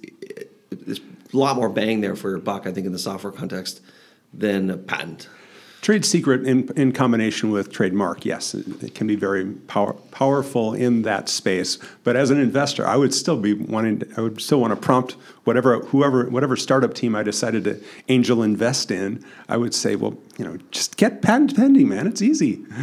is 0.71 1.01
a 1.33 1.37
lot 1.37 1.57
more 1.57 1.67
bang 1.67 1.99
there 1.99 2.15
for 2.15 2.29
your 2.29 2.39
buck. 2.39 2.65
I 2.65 2.71
think 2.71 2.85
in 2.85 2.93
the 2.93 2.99
software 2.99 3.33
context 3.33 3.81
than 4.33 4.69
a 4.69 4.77
patent. 4.77 5.27
Trade 5.81 6.05
secret 6.05 6.45
in, 6.45 6.69
in 6.77 6.91
combination 6.91 7.49
with 7.49 7.71
trademark, 7.71 8.23
yes, 8.23 8.53
it, 8.53 8.83
it 8.83 8.93
can 8.93 9.07
be 9.07 9.15
very 9.15 9.45
power, 9.45 9.93
powerful 10.11 10.75
in 10.75 11.01
that 11.01 11.27
space. 11.27 11.79
But 12.03 12.15
as 12.15 12.29
an 12.29 12.39
investor, 12.39 12.87
I 12.87 12.95
would 12.97 13.15
still 13.15 13.37
be 13.37 13.53
wanting. 13.53 13.99
To, 13.99 14.07
I 14.15 14.21
would 14.21 14.39
still 14.39 14.61
want 14.61 14.73
to 14.73 14.79
prompt 14.79 15.13
whatever, 15.43 15.79
whoever, 15.79 16.29
whatever 16.29 16.55
startup 16.55 16.93
team 16.93 17.15
I 17.15 17.23
decided 17.23 17.63
to 17.63 17.81
angel 18.09 18.43
invest 18.43 18.91
in. 18.91 19.25
I 19.49 19.57
would 19.57 19.73
say, 19.73 19.95
well, 19.95 20.15
you 20.37 20.45
know, 20.45 20.57
just 20.69 20.97
get 20.97 21.23
patent 21.23 21.55
pending, 21.55 21.89
man. 21.89 22.05
It's 22.05 22.21
easy. 22.21 22.63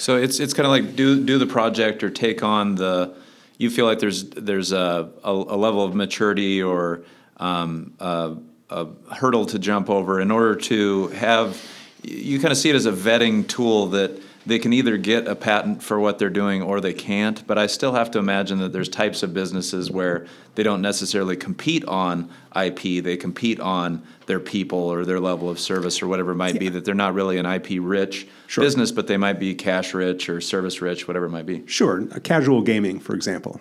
So 0.00 0.16
it's 0.16 0.40
it's 0.40 0.54
kind 0.54 0.64
of 0.64 0.70
like 0.70 0.96
do 0.96 1.22
do 1.22 1.36
the 1.36 1.46
project 1.46 2.02
or 2.02 2.08
take 2.08 2.42
on 2.42 2.74
the. 2.76 3.14
You 3.58 3.68
feel 3.68 3.84
like 3.84 3.98
there's 3.98 4.24
there's 4.30 4.72
a 4.72 5.10
a, 5.22 5.30
a 5.30 5.58
level 5.58 5.84
of 5.84 5.94
maturity 5.94 6.62
or 6.62 7.02
um, 7.36 7.92
uh, 8.00 8.36
a 8.70 8.86
hurdle 9.14 9.46
to 9.46 9.58
jump 9.58 9.90
over 9.90 10.20
in 10.20 10.30
order 10.30 10.54
to 10.54 11.08
have 11.08 11.60
you 12.02 12.38
kind 12.38 12.52
of 12.52 12.58
see 12.58 12.70
it 12.70 12.76
as 12.76 12.86
a 12.86 12.92
vetting 12.92 13.46
tool 13.46 13.88
that 13.88 14.22
they 14.46 14.58
can 14.58 14.72
either 14.72 14.96
get 14.96 15.26
a 15.26 15.34
patent 15.34 15.82
for 15.82 16.00
what 16.00 16.18
they're 16.18 16.30
doing 16.30 16.62
or 16.62 16.80
they 16.80 16.94
can't. 16.94 17.46
But 17.46 17.58
I 17.58 17.66
still 17.66 17.92
have 17.92 18.10
to 18.12 18.18
imagine 18.18 18.58
that 18.60 18.72
there's 18.72 18.88
types 18.88 19.22
of 19.22 19.34
businesses 19.34 19.90
where 19.90 20.26
they 20.54 20.62
don't 20.62 20.80
necessarily 20.80 21.36
compete 21.36 21.84
on 21.84 22.30
IP, 22.56 23.04
they 23.04 23.16
compete 23.16 23.60
on 23.60 24.02
their 24.26 24.40
people 24.40 24.78
or 24.78 25.04
their 25.04 25.20
level 25.20 25.50
of 25.50 25.60
service 25.60 26.02
or 26.02 26.08
whatever 26.08 26.32
it 26.32 26.36
might 26.36 26.54
yeah. 26.54 26.60
be, 26.60 26.68
that 26.70 26.84
they're 26.84 26.94
not 26.94 27.14
really 27.14 27.36
an 27.36 27.46
IP 27.46 27.72
rich 27.80 28.26
sure. 28.46 28.64
business, 28.64 28.90
but 28.90 29.06
they 29.06 29.16
might 29.16 29.38
be 29.38 29.54
cash 29.54 29.92
rich 29.92 30.28
or 30.28 30.40
service 30.40 30.80
rich, 30.80 31.06
whatever 31.06 31.26
it 31.26 31.30
might 31.30 31.46
be. 31.46 31.66
Sure. 31.66 32.06
Casual 32.20 32.62
gaming, 32.62 32.98
for 32.98 33.14
example, 33.14 33.60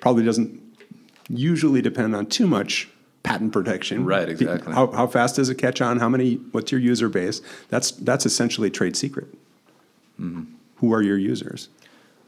probably 0.00 0.24
doesn't 0.24 0.60
usually 1.28 1.82
depend 1.82 2.16
on 2.16 2.26
too 2.26 2.46
much 2.46 2.88
patent 3.34 3.52
protection. 3.52 4.04
Right, 4.04 4.28
exactly. 4.28 4.72
How, 4.72 4.90
how 4.90 5.06
fast 5.06 5.36
does 5.36 5.48
it 5.48 5.56
catch 5.56 5.80
on? 5.80 5.98
How 5.98 6.08
many? 6.08 6.34
What's 6.52 6.72
your 6.72 6.80
user 6.80 7.08
base? 7.08 7.40
That's 7.68 7.90
that's 7.92 8.26
essentially 8.26 8.70
trade 8.70 8.96
secret. 8.96 9.28
Mm-hmm. 10.20 10.44
Who 10.76 10.92
are 10.92 11.02
your 11.02 11.18
users? 11.18 11.68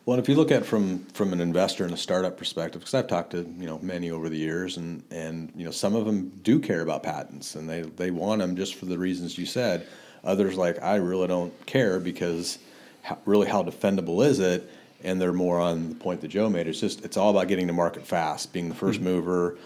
Well, 0.07 0.21
if 0.21 0.29
you 0.29 0.37
look 0.37 0.53
at 0.53 0.65
from 0.65 1.05
from 1.07 1.33
an 1.33 1.41
investor 1.41 1.85
and 1.85 1.93
a 1.93 1.97
startup 1.97 2.39
perspective, 2.39 2.81
because 2.81 2.95
I've 2.95 3.09
talked 3.09 3.33
to 3.33 3.39
you 3.39 3.67
know 3.67 3.79
many 3.81 4.11
over 4.11 4.29
the 4.29 4.37
years, 4.37 4.77
and 4.77 5.03
and 5.11 5.53
you 5.57 5.65
know 5.65 5.73
some 5.73 5.95
of 5.95 6.07
them 6.07 6.31
do 6.43 6.61
care 6.61 6.81
about 6.81 7.03
patents, 7.03 7.57
and 7.57 7.69
they 7.69 7.83
they 7.83 8.11
want 8.11 8.41
them 8.41 8.57
just 8.57 8.77
for 8.77 8.87
the 8.87 8.99
reasons 8.99 9.37
you 9.37 9.47
said. 9.47 9.87
Others 10.25 10.57
like 10.57 10.83
I 10.83 10.97
really 10.97 11.27
don't 11.27 11.67
care 11.67 12.01
because 12.01 12.59
how, 13.03 13.19
really 13.25 13.49
how 13.49 13.63
defendable 13.63 14.25
is 14.25 14.39
it? 14.39 14.71
And 15.05 15.21
they're 15.21 15.33
more 15.33 15.61
on 15.61 15.91
the 15.91 15.95
point 15.95 16.21
that 16.23 16.29
Joe 16.29 16.49
made. 16.49 16.67
It's 16.67 16.81
just 16.81 17.05
it's 17.05 17.17
all 17.17 17.31
about 17.31 17.49
getting 17.49 17.67
to 17.67 17.73
market 17.73 18.07
fast, 18.07 18.53
being 18.53 18.69
the 18.69 18.75
1st 18.75 18.95
mm-hmm. 18.95 19.05
mover 19.05 19.59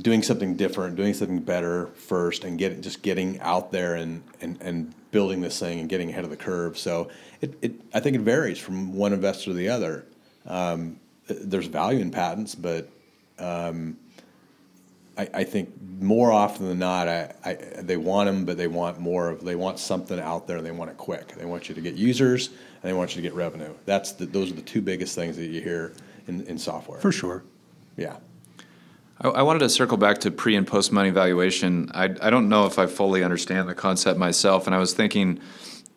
doing 0.00 0.22
something 0.22 0.56
different, 0.56 0.96
doing 0.96 1.14
something 1.14 1.40
better 1.40 1.86
first, 1.88 2.44
and 2.44 2.58
get 2.58 2.80
just 2.80 3.02
getting 3.02 3.40
out 3.40 3.70
there 3.72 3.94
and, 3.94 4.22
and, 4.40 4.60
and 4.60 4.94
building 5.10 5.40
this 5.40 5.58
thing 5.58 5.80
and 5.80 5.88
getting 5.88 6.10
ahead 6.10 6.24
of 6.24 6.30
the 6.30 6.36
curve. 6.36 6.78
So 6.78 7.10
it, 7.40 7.56
it 7.62 7.72
I 7.92 8.00
think 8.00 8.16
it 8.16 8.22
varies 8.22 8.58
from 8.58 8.94
one 8.94 9.12
investor 9.12 9.46
to 9.46 9.54
the 9.54 9.68
other. 9.68 10.06
Um, 10.46 10.98
there's 11.26 11.66
value 11.66 12.00
in 12.00 12.10
patents, 12.10 12.54
but 12.54 12.88
um, 13.38 13.96
I, 15.16 15.28
I, 15.34 15.44
think 15.44 15.70
more 15.98 16.32
often 16.32 16.66
than 16.66 16.78
not, 16.78 17.08
I, 17.08 17.34
I, 17.44 17.54
they 17.54 17.96
want 17.96 18.26
them, 18.26 18.44
but 18.44 18.56
they 18.56 18.66
want 18.68 18.98
more 18.98 19.30
of. 19.30 19.44
They 19.44 19.54
want 19.54 19.78
something 19.78 20.18
out 20.18 20.46
there, 20.46 20.56
and 20.56 20.66
they 20.66 20.70
want 20.70 20.90
it 20.90 20.96
quick. 20.96 21.28
They 21.28 21.44
want 21.44 21.68
you 21.68 21.74
to 21.74 21.80
get 21.80 21.94
users, 21.94 22.48
and 22.48 22.56
they 22.82 22.92
want 22.92 23.10
you 23.10 23.16
to 23.16 23.22
get 23.22 23.34
revenue. 23.34 23.74
That's 23.86 24.12
the, 24.12 24.26
those 24.26 24.50
are 24.50 24.54
the 24.54 24.62
two 24.62 24.80
biggest 24.82 25.14
things 25.14 25.36
that 25.36 25.46
you 25.46 25.60
hear 25.60 25.92
in, 26.26 26.42
in 26.42 26.58
software. 26.58 27.00
For 27.00 27.12
sure. 27.12 27.44
Yeah. 27.96 28.16
I, 29.22 29.42
wanted 29.42 29.58
to 29.58 29.68
circle 29.68 29.98
back 29.98 30.18
to 30.20 30.30
pre 30.30 30.56
and 30.56 30.66
post 30.66 30.92
money 30.92 31.10
valuation. 31.10 31.90
I, 31.92 32.04
I 32.04 32.30
don't 32.30 32.48
know 32.48 32.64
if 32.64 32.78
I 32.78 32.86
fully 32.86 33.22
understand 33.22 33.68
the 33.68 33.74
concept 33.74 34.18
myself, 34.18 34.66
and 34.66 34.74
I 34.74 34.78
was 34.78 34.94
thinking 34.94 35.40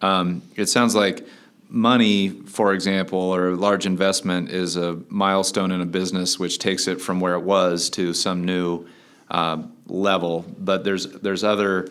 um, 0.02 0.42
it 0.56 0.68
sounds 0.68 0.94
like 0.94 1.26
money, 1.70 2.30
for 2.30 2.74
example, 2.74 3.20
or 3.20 3.50
a 3.50 3.56
large 3.56 3.86
investment 3.86 4.50
is 4.50 4.76
a 4.76 5.00
milestone 5.08 5.72
in 5.72 5.80
a 5.80 5.86
business 5.86 6.38
which 6.38 6.60
takes 6.60 6.88
it 6.88 7.00
from 7.00 7.22
where 7.22 7.36
it 7.36 7.44
was 7.44 7.90
to 7.92 8.14
some 8.14 8.44
new 8.44 8.86
uh, 9.32 9.64
level. 9.88 10.46
But 10.60 10.84
there's 10.84 11.08
there's 11.08 11.46
other 11.46 11.88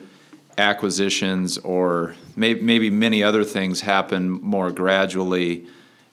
acquisitions 0.58 1.56
or 1.56 2.14
may, 2.36 2.52
maybe 2.52 2.90
many 2.90 3.22
other 3.22 3.42
things 3.42 3.80
happen 3.80 4.30
more 4.30 4.70
gradually 4.70 5.66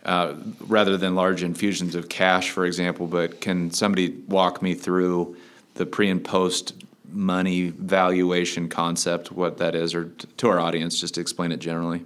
uh, 0.06 0.36
rather 0.62 0.98
than 0.98 1.15
large 1.15 1.44
infusions 1.44 1.96
of 1.96 2.10
cash, 2.10 2.50
for 2.50 2.65
example. 2.65 3.08
But 3.08 3.41
can 3.41 3.72
somebody 3.72 4.10
walk 4.27 4.62
me 4.62 4.74
through 4.74 5.36
the 5.75 5.86
pre 5.86 6.10
and 6.10 6.24
post 6.24 6.74
money 7.12 7.70
valuation 7.70 8.70
concept, 8.70 9.32
what 9.32 9.58
that 9.58 9.75
is, 9.75 9.94
or 9.94 10.06
t- 10.06 10.27
to 10.38 10.48
our 10.48 10.60
audience, 10.60 11.00
just 11.00 11.18
explain 11.18 11.51
it 11.51 11.60
generally? 11.60 12.03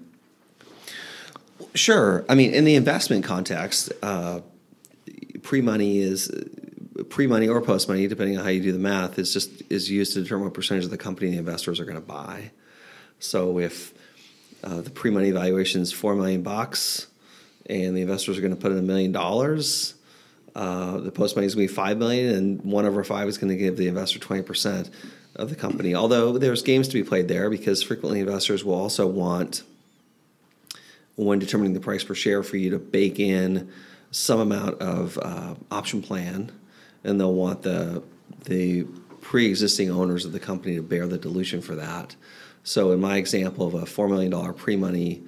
Sure. 1.73 2.23
I 2.29 2.35
mean, 2.35 2.53
in 2.53 2.65
the 2.65 2.75
investment 2.75 3.23
context, 3.23 3.91
uh, 4.01 4.41
pre-money 5.41 6.00
is 6.00 6.31
pre-money 7.09 7.47
or 7.47 7.62
post-money, 7.62 8.07
depending 8.07 8.38
on 8.38 8.43
how 8.43 8.50
you 8.50 8.62
do 8.62 8.71
the 8.71 8.79
math, 8.79 9.17
is 9.17 9.33
just 9.33 9.63
is 9.69 9.89
used 9.89 10.13
to 10.13 10.21
determine 10.21 10.45
what 10.45 10.53
percentage 10.53 10.85
of 10.85 10.91
the 10.91 10.97
company 10.97 11.31
the 11.31 11.38
investors 11.38 11.79
are 11.79 11.85
going 11.85 11.95
to 11.95 12.01
buy. 12.01 12.51
So 13.19 13.59
if 13.59 13.93
uh, 14.63 14.81
the 14.81 14.89
pre-money 14.89 15.31
valuation 15.31 15.81
is 15.81 15.91
four 15.91 16.15
million 16.15 16.43
bucks, 16.43 17.07
and 17.65 17.96
the 17.96 18.01
investors 18.01 18.38
are 18.38 18.41
going 18.41 18.55
to 18.55 18.60
put 18.60 18.72
in 18.72 18.77
a 18.77 18.82
million 18.82 19.12
dollars, 19.12 19.96
uh, 20.55 20.98
the 20.98 21.12
post-money 21.12 21.48
is 21.48 21.55
going 21.55 21.67
to 21.67 21.72
be 21.72 21.75
five 21.75 21.98
million, 21.98 22.36
and 22.36 22.62
one 22.62 22.86
over 22.86 23.03
five 23.03 23.27
is 23.27 23.38
going 23.38 23.50
to 23.50 23.58
give 23.58 23.77
the 23.77 23.88
investor 23.88 24.20
twenty 24.20 24.43
percent 24.43 24.89
of 25.36 25.50
the 25.50 25.55
company. 25.55 25.96
Although 25.96 26.38
there's 26.38 26.62
games 26.62 26.88
to 26.89 26.93
be 26.93 27.03
played 27.03 27.27
there 27.27 27.50
because 27.50 27.82
frequently 27.82 28.20
investors 28.20 28.63
will 28.63 28.75
also 28.75 29.08
want 29.08 29.63
when 31.15 31.39
determining 31.39 31.74
the 31.74 31.79
price 31.79 32.03
per 32.03 32.15
share 32.15 32.43
for 32.43 32.58
you 32.58 32.72
to 32.72 32.79
bake 32.79 33.20
in 33.20 33.72
some 34.12 34.39
amount 34.39 34.79
of 34.82 35.17
uh, 35.22 35.55
option 35.72 36.01
plan, 36.01 36.51
and 37.03 37.20
they'll 37.20 37.34
want 37.34 37.63
the 37.63 38.03
the 38.46 38.84
pre-existing 39.22 39.89
owners 39.89 40.25
of 40.25 40.34
the 40.34 40.39
company 40.39 40.75
to 40.75 40.82
bear 40.82 41.08
the 41.08 41.17
dilution 41.17 41.62
for 41.62 41.75
that. 41.75 42.15
So, 42.63 42.91
in 42.91 43.00
my 43.00 43.17
example 43.17 43.65
of 43.65 43.74
a 43.74 43.86
four 43.86 44.08
million 44.08 44.32
dollar 44.32 44.53
pre-money 44.53 45.24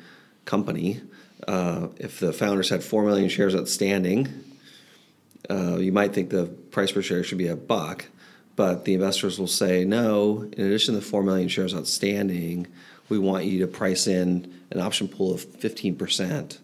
company, 0.45 1.01
uh, 1.47 1.87
if 1.97 2.19
the 2.19 2.33
founders 2.33 2.69
had 2.69 2.83
four 2.83 3.03
million 3.03 3.29
shares 3.29 3.55
outstanding, 3.55 4.27
uh, 5.49 5.77
you 5.77 5.91
might 5.91 6.13
think 6.13 6.29
the 6.29 6.45
price 6.45 6.91
per 6.91 7.01
share 7.01 7.23
should 7.23 7.37
be 7.37 7.47
a 7.47 7.55
buck, 7.55 8.05
but 8.55 8.85
the 8.85 8.93
investors 8.93 9.37
will 9.37 9.47
say 9.47 9.85
no. 9.85 10.49
In 10.57 10.65
addition 10.65 10.93
to 10.93 10.99
the 10.99 11.05
four 11.05 11.23
million 11.23 11.49
shares 11.49 11.73
outstanding, 11.75 12.67
we 13.09 13.19
want 13.19 13.45
you 13.45 13.59
to 13.59 13.67
price 13.67 14.07
in 14.07 14.51
an 14.71 14.79
option 14.81 15.07
pool 15.07 15.33
of 15.33 15.41
fifteen 15.41 15.95
percent 15.95 16.59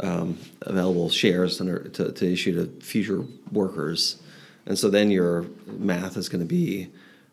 um, 0.00 0.38
available 0.62 1.10
shares 1.10 1.60
under, 1.60 1.88
to, 1.90 2.12
to 2.12 2.32
issue 2.32 2.54
to 2.54 2.84
future 2.84 3.24
workers. 3.52 4.20
And 4.66 4.78
so 4.78 4.90
then 4.90 5.10
your 5.10 5.46
math 5.66 6.16
is 6.16 6.28
going 6.28 6.40
to 6.40 6.46
be 6.46 6.90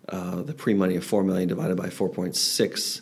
uh, 0.10 0.42
the 0.44 0.54
pre-money 0.54 0.96
of 0.96 1.04
four 1.04 1.24
million 1.24 1.50
divided 1.50 1.78
by 1.78 1.90
four 1.90 2.10
point 2.10 2.36
six 2.36 3.02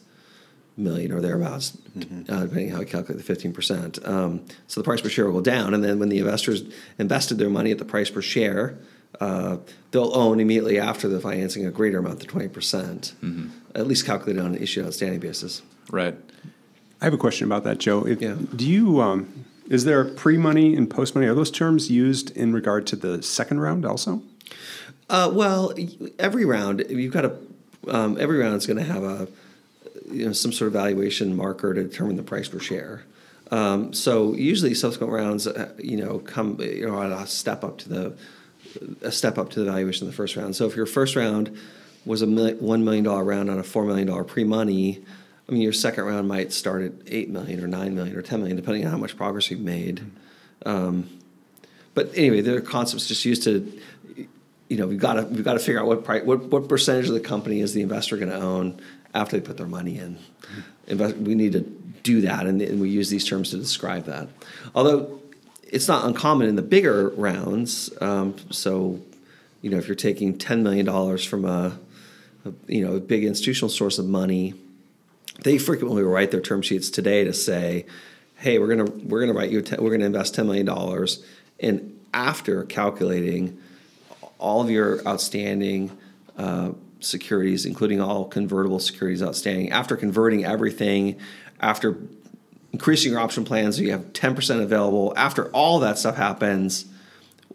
million 0.77 1.11
or 1.11 1.21
thereabouts, 1.21 1.77
uh, 1.97 2.43
depending 2.43 2.69
how 2.69 2.81
you 2.81 2.85
calculate 2.85 3.17
the 3.17 3.23
fifteen 3.23 3.53
percent. 3.53 3.99
Um, 4.05 4.45
so 4.67 4.81
the 4.81 4.85
price 4.85 5.01
per 5.01 5.09
share 5.09 5.25
will 5.25 5.41
go 5.41 5.41
down, 5.41 5.73
and 5.73 5.83
then 5.83 5.99
when 5.99 6.09
the 6.09 6.19
investors 6.19 6.63
invested 6.97 7.37
their 7.37 7.49
money 7.49 7.71
at 7.71 7.77
the 7.77 7.85
price 7.85 8.09
per 8.09 8.21
share, 8.21 8.77
uh, 9.21 9.57
they'll 9.91 10.15
own 10.15 10.39
immediately 10.39 10.77
after 10.79 11.07
the 11.07 11.19
financing 11.19 11.65
a 11.65 11.71
greater 11.71 11.99
amount 11.99 12.19
than 12.19 12.27
twenty 12.27 12.49
percent, 12.49 13.13
at 13.73 13.87
least 13.87 14.05
calculated 14.05 14.41
on 14.41 14.55
an 14.55 14.61
issued 14.61 14.85
outstanding 14.85 15.19
basis. 15.19 15.61
Right. 15.89 16.15
I 17.01 17.05
have 17.05 17.13
a 17.13 17.17
question 17.17 17.45
about 17.45 17.63
that, 17.65 17.77
Joe. 17.77 18.05
If, 18.05 18.21
Yeah. 18.21 18.35
Do 18.55 18.65
you 18.69 19.01
um, 19.01 19.45
is 19.69 19.85
there 19.85 20.05
pre-money 20.05 20.75
and 20.75 20.89
post-money? 20.89 21.27
Are 21.27 21.33
those 21.33 21.51
terms 21.51 21.89
used 21.89 22.35
in 22.35 22.53
regard 22.53 22.85
to 22.87 22.95
the 22.95 23.23
second 23.23 23.59
round 23.59 23.85
also? 23.85 24.21
Uh, 25.09 25.29
well, 25.33 25.73
every 26.19 26.45
round 26.45 26.83
you've 26.89 27.13
got 27.13 27.25
a 27.25 27.37
um, 27.87 28.17
every 28.19 28.39
round 28.39 28.55
is 28.55 28.65
going 28.65 28.77
to 28.77 28.83
have 28.83 29.03
a 29.03 29.27
you 30.11 30.25
know 30.25 30.33
some 30.33 30.51
sort 30.51 30.67
of 30.67 30.73
valuation 30.73 31.35
marker 31.35 31.73
to 31.73 31.83
determine 31.83 32.15
the 32.15 32.23
price 32.23 32.47
per 32.47 32.59
share. 32.59 33.03
Um, 33.51 33.93
so 33.93 34.33
usually 34.33 34.73
subsequent 34.73 35.13
rounds, 35.13 35.45
uh, 35.47 35.71
you 35.77 35.97
know, 35.97 36.19
come 36.19 36.59
you 36.59 36.87
know 36.87 36.99
a 37.01 37.27
step 37.27 37.63
up 37.63 37.77
to 37.79 37.89
the 37.89 38.17
a 39.01 39.11
step 39.11 39.37
up 39.37 39.49
to 39.51 39.59
the 39.59 39.65
valuation 39.65 40.07
of 40.07 40.11
the 40.11 40.17
first 40.17 40.35
round. 40.35 40.55
So 40.55 40.65
if 40.65 40.75
your 40.75 40.85
first 40.85 41.15
round 41.15 41.55
was 42.05 42.21
a 42.21 42.27
one 42.27 42.83
million 42.83 43.03
dollar 43.03 43.23
round 43.23 43.49
on 43.49 43.59
a 43.59 43.63
four 43.63 43.85
million 43.85 44.07
dollar 44.07 44.23
pre 44.23 44.43
money, 44.43 45.03
I 45.47 45.51
mean 45.51 45.61
your 45.61 45.73
second 45.73 46.05
round 46.05 46.27
might 46.27 46.51
start 46.53 46.83
at 46.83 46.93
eight 47.07 47.29
million 47.29 47.63
or 47.63 47.67
nine 47.67 47.95
million 47.95 48.15
or 48.15 48.21
ten 48.21 48.39
million, 48.39 48.55
depending 48.55 48.85
on 48.85 48.91
how 48.91 48.97
much 48.97 49.15
progress 49.15 49.49
you've 49.51 49.59
made. 49.59 50.03
Um, 50.65 51.09
but 51.93 52.11
anyway, 52.13 52.41
there 52.41 52.57
are 52.57 52.61
concepts 52.61 53.07
just 53.07 53.23
used 53.23 53.43
to, 53.43 53.71
you 54.69 54.77
know, 54.77 54.87
we've 54.87 54.99
got 54.99 55.13
to 55.13 55.23
we've 55.23 55.43
got 55.43 55.53
to 55.53 55.59
figure 55.59 55.79
out 55.79 55.87
what 55.87 56.03
price, 56.03 56.23
what 56.23 56.45
what 56.45 56.67
percentage 56.67 57.07
of 57.07 57.13
the 57.13 57.19
company 57.19 57.61
is 57.61 57.73
the 57.73 57.81
investor 57.81 58.17
going 58.17 58.29
to 58.29 58.39
own 58.39 58.79
after 59.13 59.37
they 59.37 59.45
put 59.45 59.57
their 59.57 59.67
money 59.67 59.97
in. 59.97 60.17
Invest, 60.87 61.17
we 61.17 61.35
need 61.35 61.53
to 61.53 61.61
do 61.61 62.21
that, 62.21 62.45
and, 62.45 62.61
and 62.61 62.79
we 62.79 62.89
use 62.89 63.09
these 63.09 63.25
terms 63.25 63.51
to 63.51 63.57
describe 63.57 64.05
that. 64.05 64.27
Although 64.73 65.21
it's 65.63 65.87
not 65.87 66.05
uncommon 66.05 66.47
in 66.47 66.55
the 66.55 66.61
bigger 66.61 67.09
rounds. 67.09 67.89
Um, 67.99 68.35
so, 68.51 68.99
you 69.61 69.69
know, 69.69 69.77
if 69.77 69.87
you're 69.87 69.95
taking 69.95 70.37
ten 70.37 70.63
million 70.63 70.85
dollars 70.85 71.23
from 71.25 71.45
a, 71.45 71.77
a 72.45 72.53
you 72.67 72.85
know 72.85 72.95
a 72.95 72.99
big 72.99 73.23
institutional 73.23 73.69
source 73.69 73.99
of 73.99 74.05
money, 74.05 74.55
they 75.43 75.57
frequently 75.57 76.03
write 76.03 76.31
their 76.31 76.41
term 76.41 76.61
sheets 76.61 76.89
today 76.89 77.23
to 77.23 77.33
say, 77.33 77.85
"Hey, 78.37 78.57
we're 78.57 78.75
gonna 78.75 78.91
we're 79.05 79.19
gonna 79.19 79.37
write 79.37 79.51
you 79.51 79.63
we're 79.79 79.91
gonna 79.91 80.05
invest 80.05 80.33
ten 80.33 80.47
million 80.47 80.65
dollars," 80.65 81.23
and 81.59 81.99
after 82.13 82.63
calculating 82.63 83.59
all 84.45 84.61
of 84.61 84.69
your 84.69 84.89
outstanding 85.07 85.89
uh, 86.37 86.69
securities, 86.99 87.65
including 87.65 87.99
all 87.99 88.25
convertible 88.25 88.79
securities 88.79 89.23
outstanding, 89.23 89.71
after 89.71 89.97
converting 89.97 90.45
everything, 90.45 91.17
after 91.59 91.97
increasing 92.71 93.11
your 93.11 93.21
option 93.21 93.43
plans, 93.43 93.77
so 93.77 93.81
you 93.81 93.91
have 93.91 94.05
ten 94.13 94.35
percent 94.35 94.61
available. 94.61 95.13
After 95.17 95.49
all 95.51 95.79
that 95.79 95.97
stuff 95.97 96.15
happens, 96.15 96.85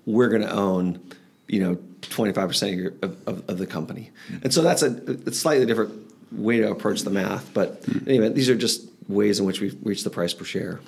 we're 0.04 0.28
going 0.34 0.42
to 0.42 0.52
own, 0.52 0.98
you 1.46 1.60
know, 1.62 1.78
twenty 2.00 2.32
five 2.32 2.48
percent 2.48 2.72
of, 3.02 3.16
of, 3.28 3.36
of 3.48 3.58
the 3.58 3.66
company, 3.66 4.10
and 4.42 4.52
so 4.52 4.62
that's 4.62 4.82
a, 4.82 4.90
a 5.26 5.32
slightly 5.32 5.66
different 5.66 5.92
way 6.32 6.58
to 6.58 6.70
approach 6.70 7.02
the 7.02 7.10
math. 7.10 7.52
But 7.54 7.84
anyway, 8.06 8.30
these 8.30 8.48
are 8.50 8.56
just 8.56 8.88
ways 9.08 9.38
in 9.40 9.46
which 9.46 9.60
we 9.60 9.70
reach 9.82 10.02
the 10.04 10.10
price 10.10 10.34
per 10.34 10.44
share. 10.44 10.80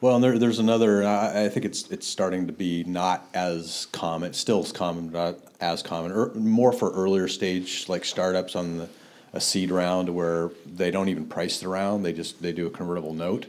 Well, 0.00 0.14
and 0.14 0.24
there, 0.24 0.38
there's 0.38 0.58
another. 0.58 1.04
I 1.04 1.44
I 1.44 1.48
think 1.50 1.66
it's 1.66 1.90
it's 1.90 2.06
starting 2.06 2.46
to 2.46 2.52
be 2.52 2.84
not 2.84 3.28
as 3.34 3.86
common. 3.92 4.32
Still 4.32 4.62
is 4.62 4.72
common, 4.72 5.08
but 5.08 5.32
not 5.32 5.40
as 5.60 5.82
common. 5.82 6.12
Or 6.12 6.32
more 6.34 6.72
for 6.72 6.90
earlier 6.92 7.28
stage 7.28 7.88
like 7.88 8.04
startups 8.04 8.56
on 8.56 8.78
the 8.78 8.88
a 9.32 9.40
seed 9.40 9.70
round 9.70 10.08
where 10.08 10.50
they 10.66 10.90
don't 10.90 11.08
even 11.08 11.26
price 11.26 11.60
the 11.60 11.68
round. 11.68 12.04
They 12.04 12.12
just 12.12 12.42
they 12.42 12.52
do 12.52 12.66
a 12.66 12.70
convertible 12.70 13.14
note. 13.14 13.46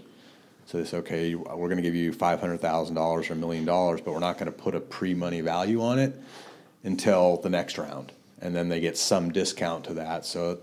So 0.68 0.78
they 0.78 0.86
say, 0.86 0.98
okay, 0.98 1.36
we're 1.36 1.68
going 1.68 1.78
to 1.78 1.82
give 1.82 1.96
you 1.96 2.14
five 2.14 2.40
hundred 2.40 2.62
thousand 2.62 2.96
dollars 2.96 3.30
or 3.30 3.34
a 3.34 3.38
million 3.38 3.66
dollars, 3.66 4.02
but 4.02 4.14
we're 4.14 4.20
not 4.20 4.38
going 4.38 4.52
to 4.52 4.58
put 4.58 4.76
a 4.76 4.80
pre-money 4.80 5.42
value 5.42 5.82
on 5.82 6.00
it 6.00 6.14
until 6.84 7.38
the 7.38 7.50
next 7.50 7.78
round, 7.78 8.12
and 8.42 8.56
then 8.56 8.70
they 8.70 8.80
get 8.80 8.98
some 8.98 9.32
discount 9.32 9.86
to 9.86 9.94
that. 9.96 10.26
So 10.26 10.60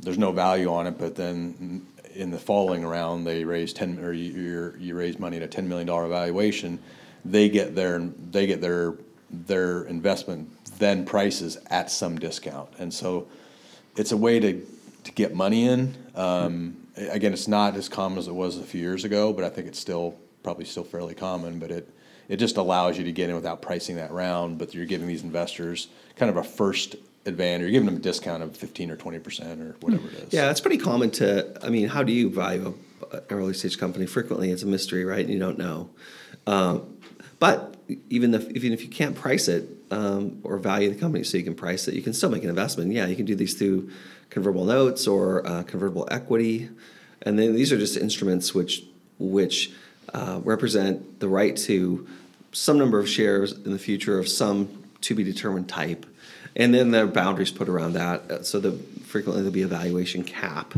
there's 0.00 0.18
no 0.18 0.32
value 0.32 0.72
on 0.72 0.86
it, 0.86 0.98
but 0.98 1.14
then 1.14 1.86
in 2.16 2.30
the 2.30 2.38
following 2.38 2.84
round, 2.86 3.26
they 3.26 3.44
raise 3.44 3.72
ten, 3.72 3.98
or 3.98 4.12
you, 4.12 4.74
you 4.78 4.94
raise 4.96 5.18
money 5.18 5.36
at 5.36 5.42
a 5.42 5.46
ten 5.46 5.68
million 5.68 5.86
dollar 5.86 6.08
valuation, 6.08 6.78
they 7.24 7.48
get 7.48 7.74
their, 7.74 7.98
they 8.30 8.46
get 8.46 8.60
their, 8.60 8.94
their 9.30 9.84
investment 9.84 10.48
then 10.78 11.04
prices 11.04 11.58
at 11.70 11.90
some 11.90 12.18
discount. 12.18 12.68
And 12.78 12.92
so 12.92 13.28
it's 13.96 14.12
a 14.12 14.16
way 14.16 14.40
to, 14.40 14.66
to 15.04 15.12
get 15.12 15.34
money 15.34 15.68
in. 15.68 15.94
Um, 16.14 16.76
again, 16.96 17.32
it's 17.32 17.48
not 17.48 17.76
as 17.76 17.88
common 17.88 18.18
as 18.18 18.28
it 18.28 18.34
was 18.34 18.58
a 18.58 18.62
few 18.62 18.80
years 18.80 19.04
ago, 19.04 19.32
but 19.32 19.44
I 19.44 19.48
think 19.48 19.68
it's 19.68 19.78
still, 19.78 20.16
probably 20.42 20.64
still 20.64 20.84
fairly 20.84 21.14
common, 21.14 21.58
but 21.58 21.70
it, 21.70 21.88
it 22.28 22.36
just 22.36 22.56
allows 22.56 22.98
you 22.98 23.04
to 23.04 23.12
get 23.12 23.30
in 23.30 23.36
without 23.36 23.62
pricing 23.62 23.96
that 23.96 24.10
round, 24.10 24.58
but 24.58 24.74
you're 24.74 24.86
giving 24.86 25.08
these 25.08 25.22
investors 25.22 25.88
kind 26.16 26.30
of 26.30 26.36
a 26.36 26.44
first 26.44 26.96
advantage, 27.26 27.62
you're 27.62 27.70
giving 27.72 27.86
them 27.86 27.96
a 27.96 28.00
discount 28.00 28.42
of 28.42 28.56
fifteen 28.56 28.90
or 28.90 28.96
twenty 28.96 29.18
percent 29.18 29.60
or 29.60 29.76
whatever 29.80 30.08
it 30.08 30.14
is. 30.14 30.32
Yeah, 30.32 30.50
it's 30.50 30.60
pretty 30.60 30.78
common 30.78 31.10
to. 31.12 31.58
I 31.62 31.70
mean, 31.70 31.88
how 31.88 32.02
do 32.02 32.12
you 32.12 32.30
value 32.30 32.74
an 33.12 33.20
early 33.30 33.54
stage 33.54 33.78
company? 33.78 34.06
Frequently, 34.06 34.50
it's 34.50 34.62
a 34.62 34.66
mystery, 34.66 35.04
right? 35.04 35.26
You 35.26 35.38
don't 35.38 35.58
know. 35.58 35.90
Um, 36.46 36.96
but 37.38 37.76
even 38.10 38.34
if 38.34 38.48
even 38.50 38.72
if 38.72 38.82
you 38.82 38.88
can't 38.88 39.14
price 39.14 39.48
it 39.48 39.68
um, 39.90 40.40
or 40.42 40.58
value 40.58 40.88
the 40.88 40.98
company 40.98 41.24
so 41.24 41.36
you 41.36 41.44
can 41.44 41.54
price 41.54 41.88
it, 41.88 41.94
you 41.94 42.02
can 42.02 42.12
still 42.12 42.30
make 42.30 42.42
an 42.42 42.50
investment. 42.50 42.92
Yeah, 42.92 43.06
you 43.06 43.16
can 43.16 43.26
do 43.26 43.34
these 43.34 43.54
through 43.54 43.90
convertible 44.30 44.64
notes 44.64 45.06
or 45.06 45.46
uh, 45.46 45.62
convertible 45.62 46.08
equity, 46.10 46.68
and 47.22 47.38
then 47.38 47.54
these 47.54 47.72
are 47.72 47.78
just 47.78 47.96
instruments 47.96 48.54
which 48.54 48.84
which 49.18 49.72
uh, 50.14 50.40
represent 50.44 51.20
the 51.20 51.28
right 51.28 51.56
to 51.56 52.06
some 52.52 52.78
number 52.78 52.98
of 52.98 53.08
shares 53.08 53.52
in 53.52 53.72
the 53.72 53.78
future 53.78 54.18
of 54.18 54.28
some 54.28 54.84
to 55.02 55.14
be 55.14 55.22
determined 55.22 55.68
type. 55.68 56.06
And 56.58 56.72
then 56.72 56.90
there 56.90 57.04
are 57.04 57.06
boundaries 57.06 57.50
put 57.50 57.68
around 57.68 57.92
that, 57.92 58.30
uh, 58.30 58.42
so 58.42 58.58
that 58.60 58.72
frequently 59.04 59.42
there'll 59.42 59.52
be 59.52 59.62
a 59.62 59.68
valuation 59.68 60.24
cap. 60.24 60.72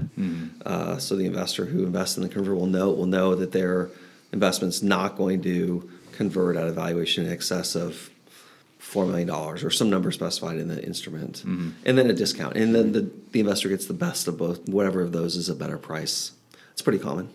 Uh, 0.67 0.99
so 0.99 1.15
the 1.17 1.25
investor 1.25 1.65
who 1.67 1.85
invests 1.85 2.17
in 2.17 2.23
the 2.25 2.29
convertible 2.29 2.67
note 2.67 2.99
will 2.99 3.07
know 3.07 3.35
that 3.37 3.53
their 3.53 3.89
investment's 4.33 4.83
not 4.83 5.17
going 5.17 5.41
to 5.43 5.89
convert 6.13 6.57
at 6.57 6.67
a 6.67 6.73
valuation 6.73 7.25
in 7.27 7.33
excess 7.33 7.77
of 7.77 8.11
four 8.79 9.07
million 9.07 9.29
dollars 9.29 9.63
or 9.63 9.71
some 9.71 9.89
number 9.89 10.11
specified 10.11 10.57
in 10.59 10.67
the 10.69 10.83
instrument, 10.85 11.45
and 11.45 11.99
then 11.99 12.11
a 12.11 12.13
discount, 12.13 12.57
and 12.57 12.75
then 12.75 12.93
the, 12.93 13.09
the 13.33 13.41
investor 13.41 13.69
gets 13.69 13.87
the 13.87 13.95
best 13.95 14.27
of 14.27 14.37
both. 14.37 14.69
Whatever 14.69 15.01
of 15.03 15.13
those 15.13 15.37
is 15.37 15.49
a 15.49 15.55
better 15.55 15.79
price. 15.79 16.33
It's 16.73 16.83
pretty 16.83 16.99
common. 16.99 17.29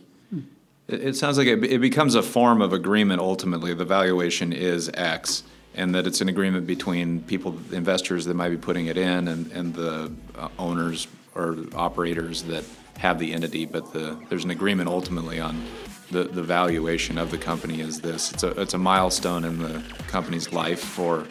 It, 0.88 1.02
it 1.02 1.16
sounds 1.16 1.38
like 1.38 1.48
it, 1.48 1.64
it 1.64 1.80
becomes 1.80 2.16
a 2.16 2.22
form 2.24 2.62
of 2.62 2.74
agreement 2.74 3.22
ultimately. 3.22 3.74
The 3.74 3.86
valuation 3.86 4.52
is 4.52 4.90
X, 4.94 5.44
and 5.76 5.96
that 5.96 6.06
it's 6.08 6.22
an 6.22 6.30
agreement 6.30 6.68
between 6.68 7.22
people, 7.22 7.58
investors 7.72 8.26
that 8.26 8.36
might 8.36 8.50
be 8.50 8.58
putting 8.58 8.88
it 8.88 8.98
in, 8.98 9.28
and, 9.28 9.52
and 9.52 9.74
the 9.74 10.12
uh, 10.38 10.50
owners 10.60 11.08
or 11.36 11.58
operators 11.76 12.44
that 12.44 12.64
have 12.98 13.20
the 13.20 13.34
entity. 13.34 13.66
But 13.66 13.92
the, 13.94 14.18
there's 14.30 14.44
an 14.44 14.52
agreement 14.52 14.90
ultimately 14.90 15.40
on 15.40 15.66
the, 16.12 16.26
the 16.26 16.44
valuation 16.44 17.18
of 17.18 17.32
the 17.32 17.38
company 17.38 17.82
is 17.82 18.02
this. 18.02 18.32
It's 18.32 18.44
a, 18.44 18.50
it's 18.62 18.74
a 18.76 18.78
milestone 18.78 19.46
in 19.46 19.60
the 19.60 19.84
company's 20.08 20.54
life 20.54 20.80
for 20.80 21.26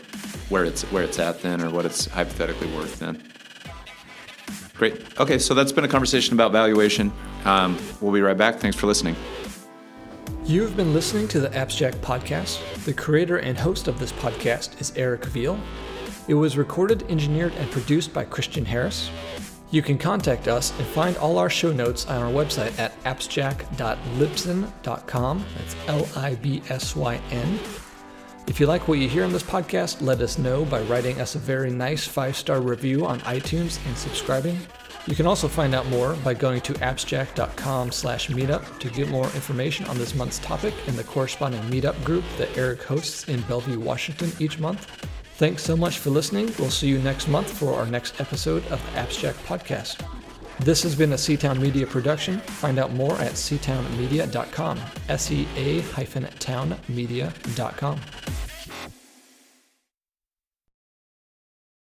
where 0.49 0.65
it's, 0.65 0.83
where 0.91 1.05
it's 1.05 1.19
at 1.19 1.41
then 1.41 1.61
or 1.63 1.71
what 1.71 1.85
it's 1.85 2.07
hypothetically 2.07 2.67
worth 2.75 2.99
then. 2.99 3.23
Great. 4.75 5.21
Okay, 5.21 5.39
so 5.39 5.55
that's 5.55 5.71
been 5.71 5.85
a 5.85 5.89
conversation 5.89 6.35
about 6.35 6.51
valuation. 6.51 7.13
Um, 7.45 7.79
we'll 8.01 8.13
be 8.13 8.21
right 8.21 8.37
back. 8.37 8.57
Thanks 8.57 8.77
for 8.77 8.89
listening. 8.89 9.15
You've 10.45 10.77
been 10.77 10.93
listening 10.93 11.29
to 11.29 11.39
the 11.39 11.57
Abstract 11.57 12.01
Podcast. 12.01 12.85
The 12.85 12.93
creator 12.93 13.37
and 13.39 13.57
host 13.57 13.87
of 13.87 14.01
this 14.01 14.11
podcast 14.11 14.81
is 14.81 14.93
Eric 14.97 15.27
Veal. 15.27 15.57
It 16.27 16.35
was 16.35 16.59
recorded, 16.59 17.09
engineered, 17.09 17.55
and 17.55 17.71
produced 17.71 18.13
by 18.13 18.25
Christian 18.25 18.65
Harris. 18.65 19.09
You 19.71 19.83
can 19.83 19.99
contact 19.99 20.49
us 20.49 20.77
and 20.79 20.87
find 20.89 21.17
all 21.19 21.39
our 21.39 21.49
show 21.49 21.73
notes 21.73 22.07
on 22.07 22.21
our 22.21 22.33
website 22.33 22.77
at 22.77 22.93
abstract.libsyn.com. 23.05 25.47
That's 25.57 25.77
L 25.87 26.09
I 26.17 26.35
B 26.35 26.61
S 26.69 26.97
Y 26.97 27.21
N. 27.31 27.61
If 28.49 28.59
you 28.59 28.67
like 28.67 28.89
what 28.89 28.99
you 28.99 29.09
hear 29.09 29.23
on 29.25 29.33
this 29.33 29.45
podcast, 29.45 30.03
let 30.03 30.21
us 30.21 30.39
know 30.39 30.65
by 30.65 30.83
writing 30.83 31.21
us 31.21 31.37
a 31.37 31.39
very 31.39 31.71
nice 31.71 32.05
five 32.05 32.37
star 32.37 32.61
review 32.61 33.07
on 33.07 33.21
iTunes 33.21 33.79
and 33.87 33.97
subscribing. 33.97 34.59
You 35.07 35.17
can 35.17 35.27
also 35.27 35.49
find 35.49 35.75
out 35.75 35.87
more 35.89 36.15
by 36.17 36.35
going 36.35 36.61
to 36.63 36.77
abstract.com 36.83 37.91
slash 37.91 38.29
meetup 38.29 38.79
to 38.79 38.89
get 38.89 39.09
more 39.09 39.25
information 39.27 39.85
on 39.87 39.99
this 39.99 40.15
month's 40.15 40.39
topic 40.39 40.75
and 40.87 40.97
the 40.97 41.05
corresponding 41.05 41.61
meetup 41.63 42.03
group 42.05 42.25
that 42.39 42.57
Eric 42.57 42.83
hosts 42.85 43.29
in 43.29 43.41
Bellevue, 43.43 43.81
Washington 43.81 44.31
each 44.39 44.61
month. 44.61 44.87
Thanks 45.37 45.65
so 45.65 45.77
much 45.77 45.99
for 45.99 46.11
listening. 46.11 46.53
We'll 46.59 46.71
see 46.71 46.87
you 46.89 47.01
next 47.01 47.27
month 47.27 47.51
for 47.51 47.75
our 47.75 47.87
next 47.87 48.21
episode 48.21 48.65
of 48.69 48.81
the 48.93 48.99
Abstract 48.99 49.39
Podcast. 49.41 50.07
This 50.61 50.85
has 50.85 50.95
been 50.95 51.13
a 51.15 51.17
Seatown 51.17 51.59
Media 51.59 51.87
production. 51.87 52.39
Find 52.39 52.79
out 52.79 52.93
more 52.93 53.15
at 53.15 53.33
seatownmedia.com. 53.33 54.81
S 55.09 55.33
E 55.33 55.49
A 55.57 55.81
hyphen 55.81 56.25
townmedia.com. 56.25 58.01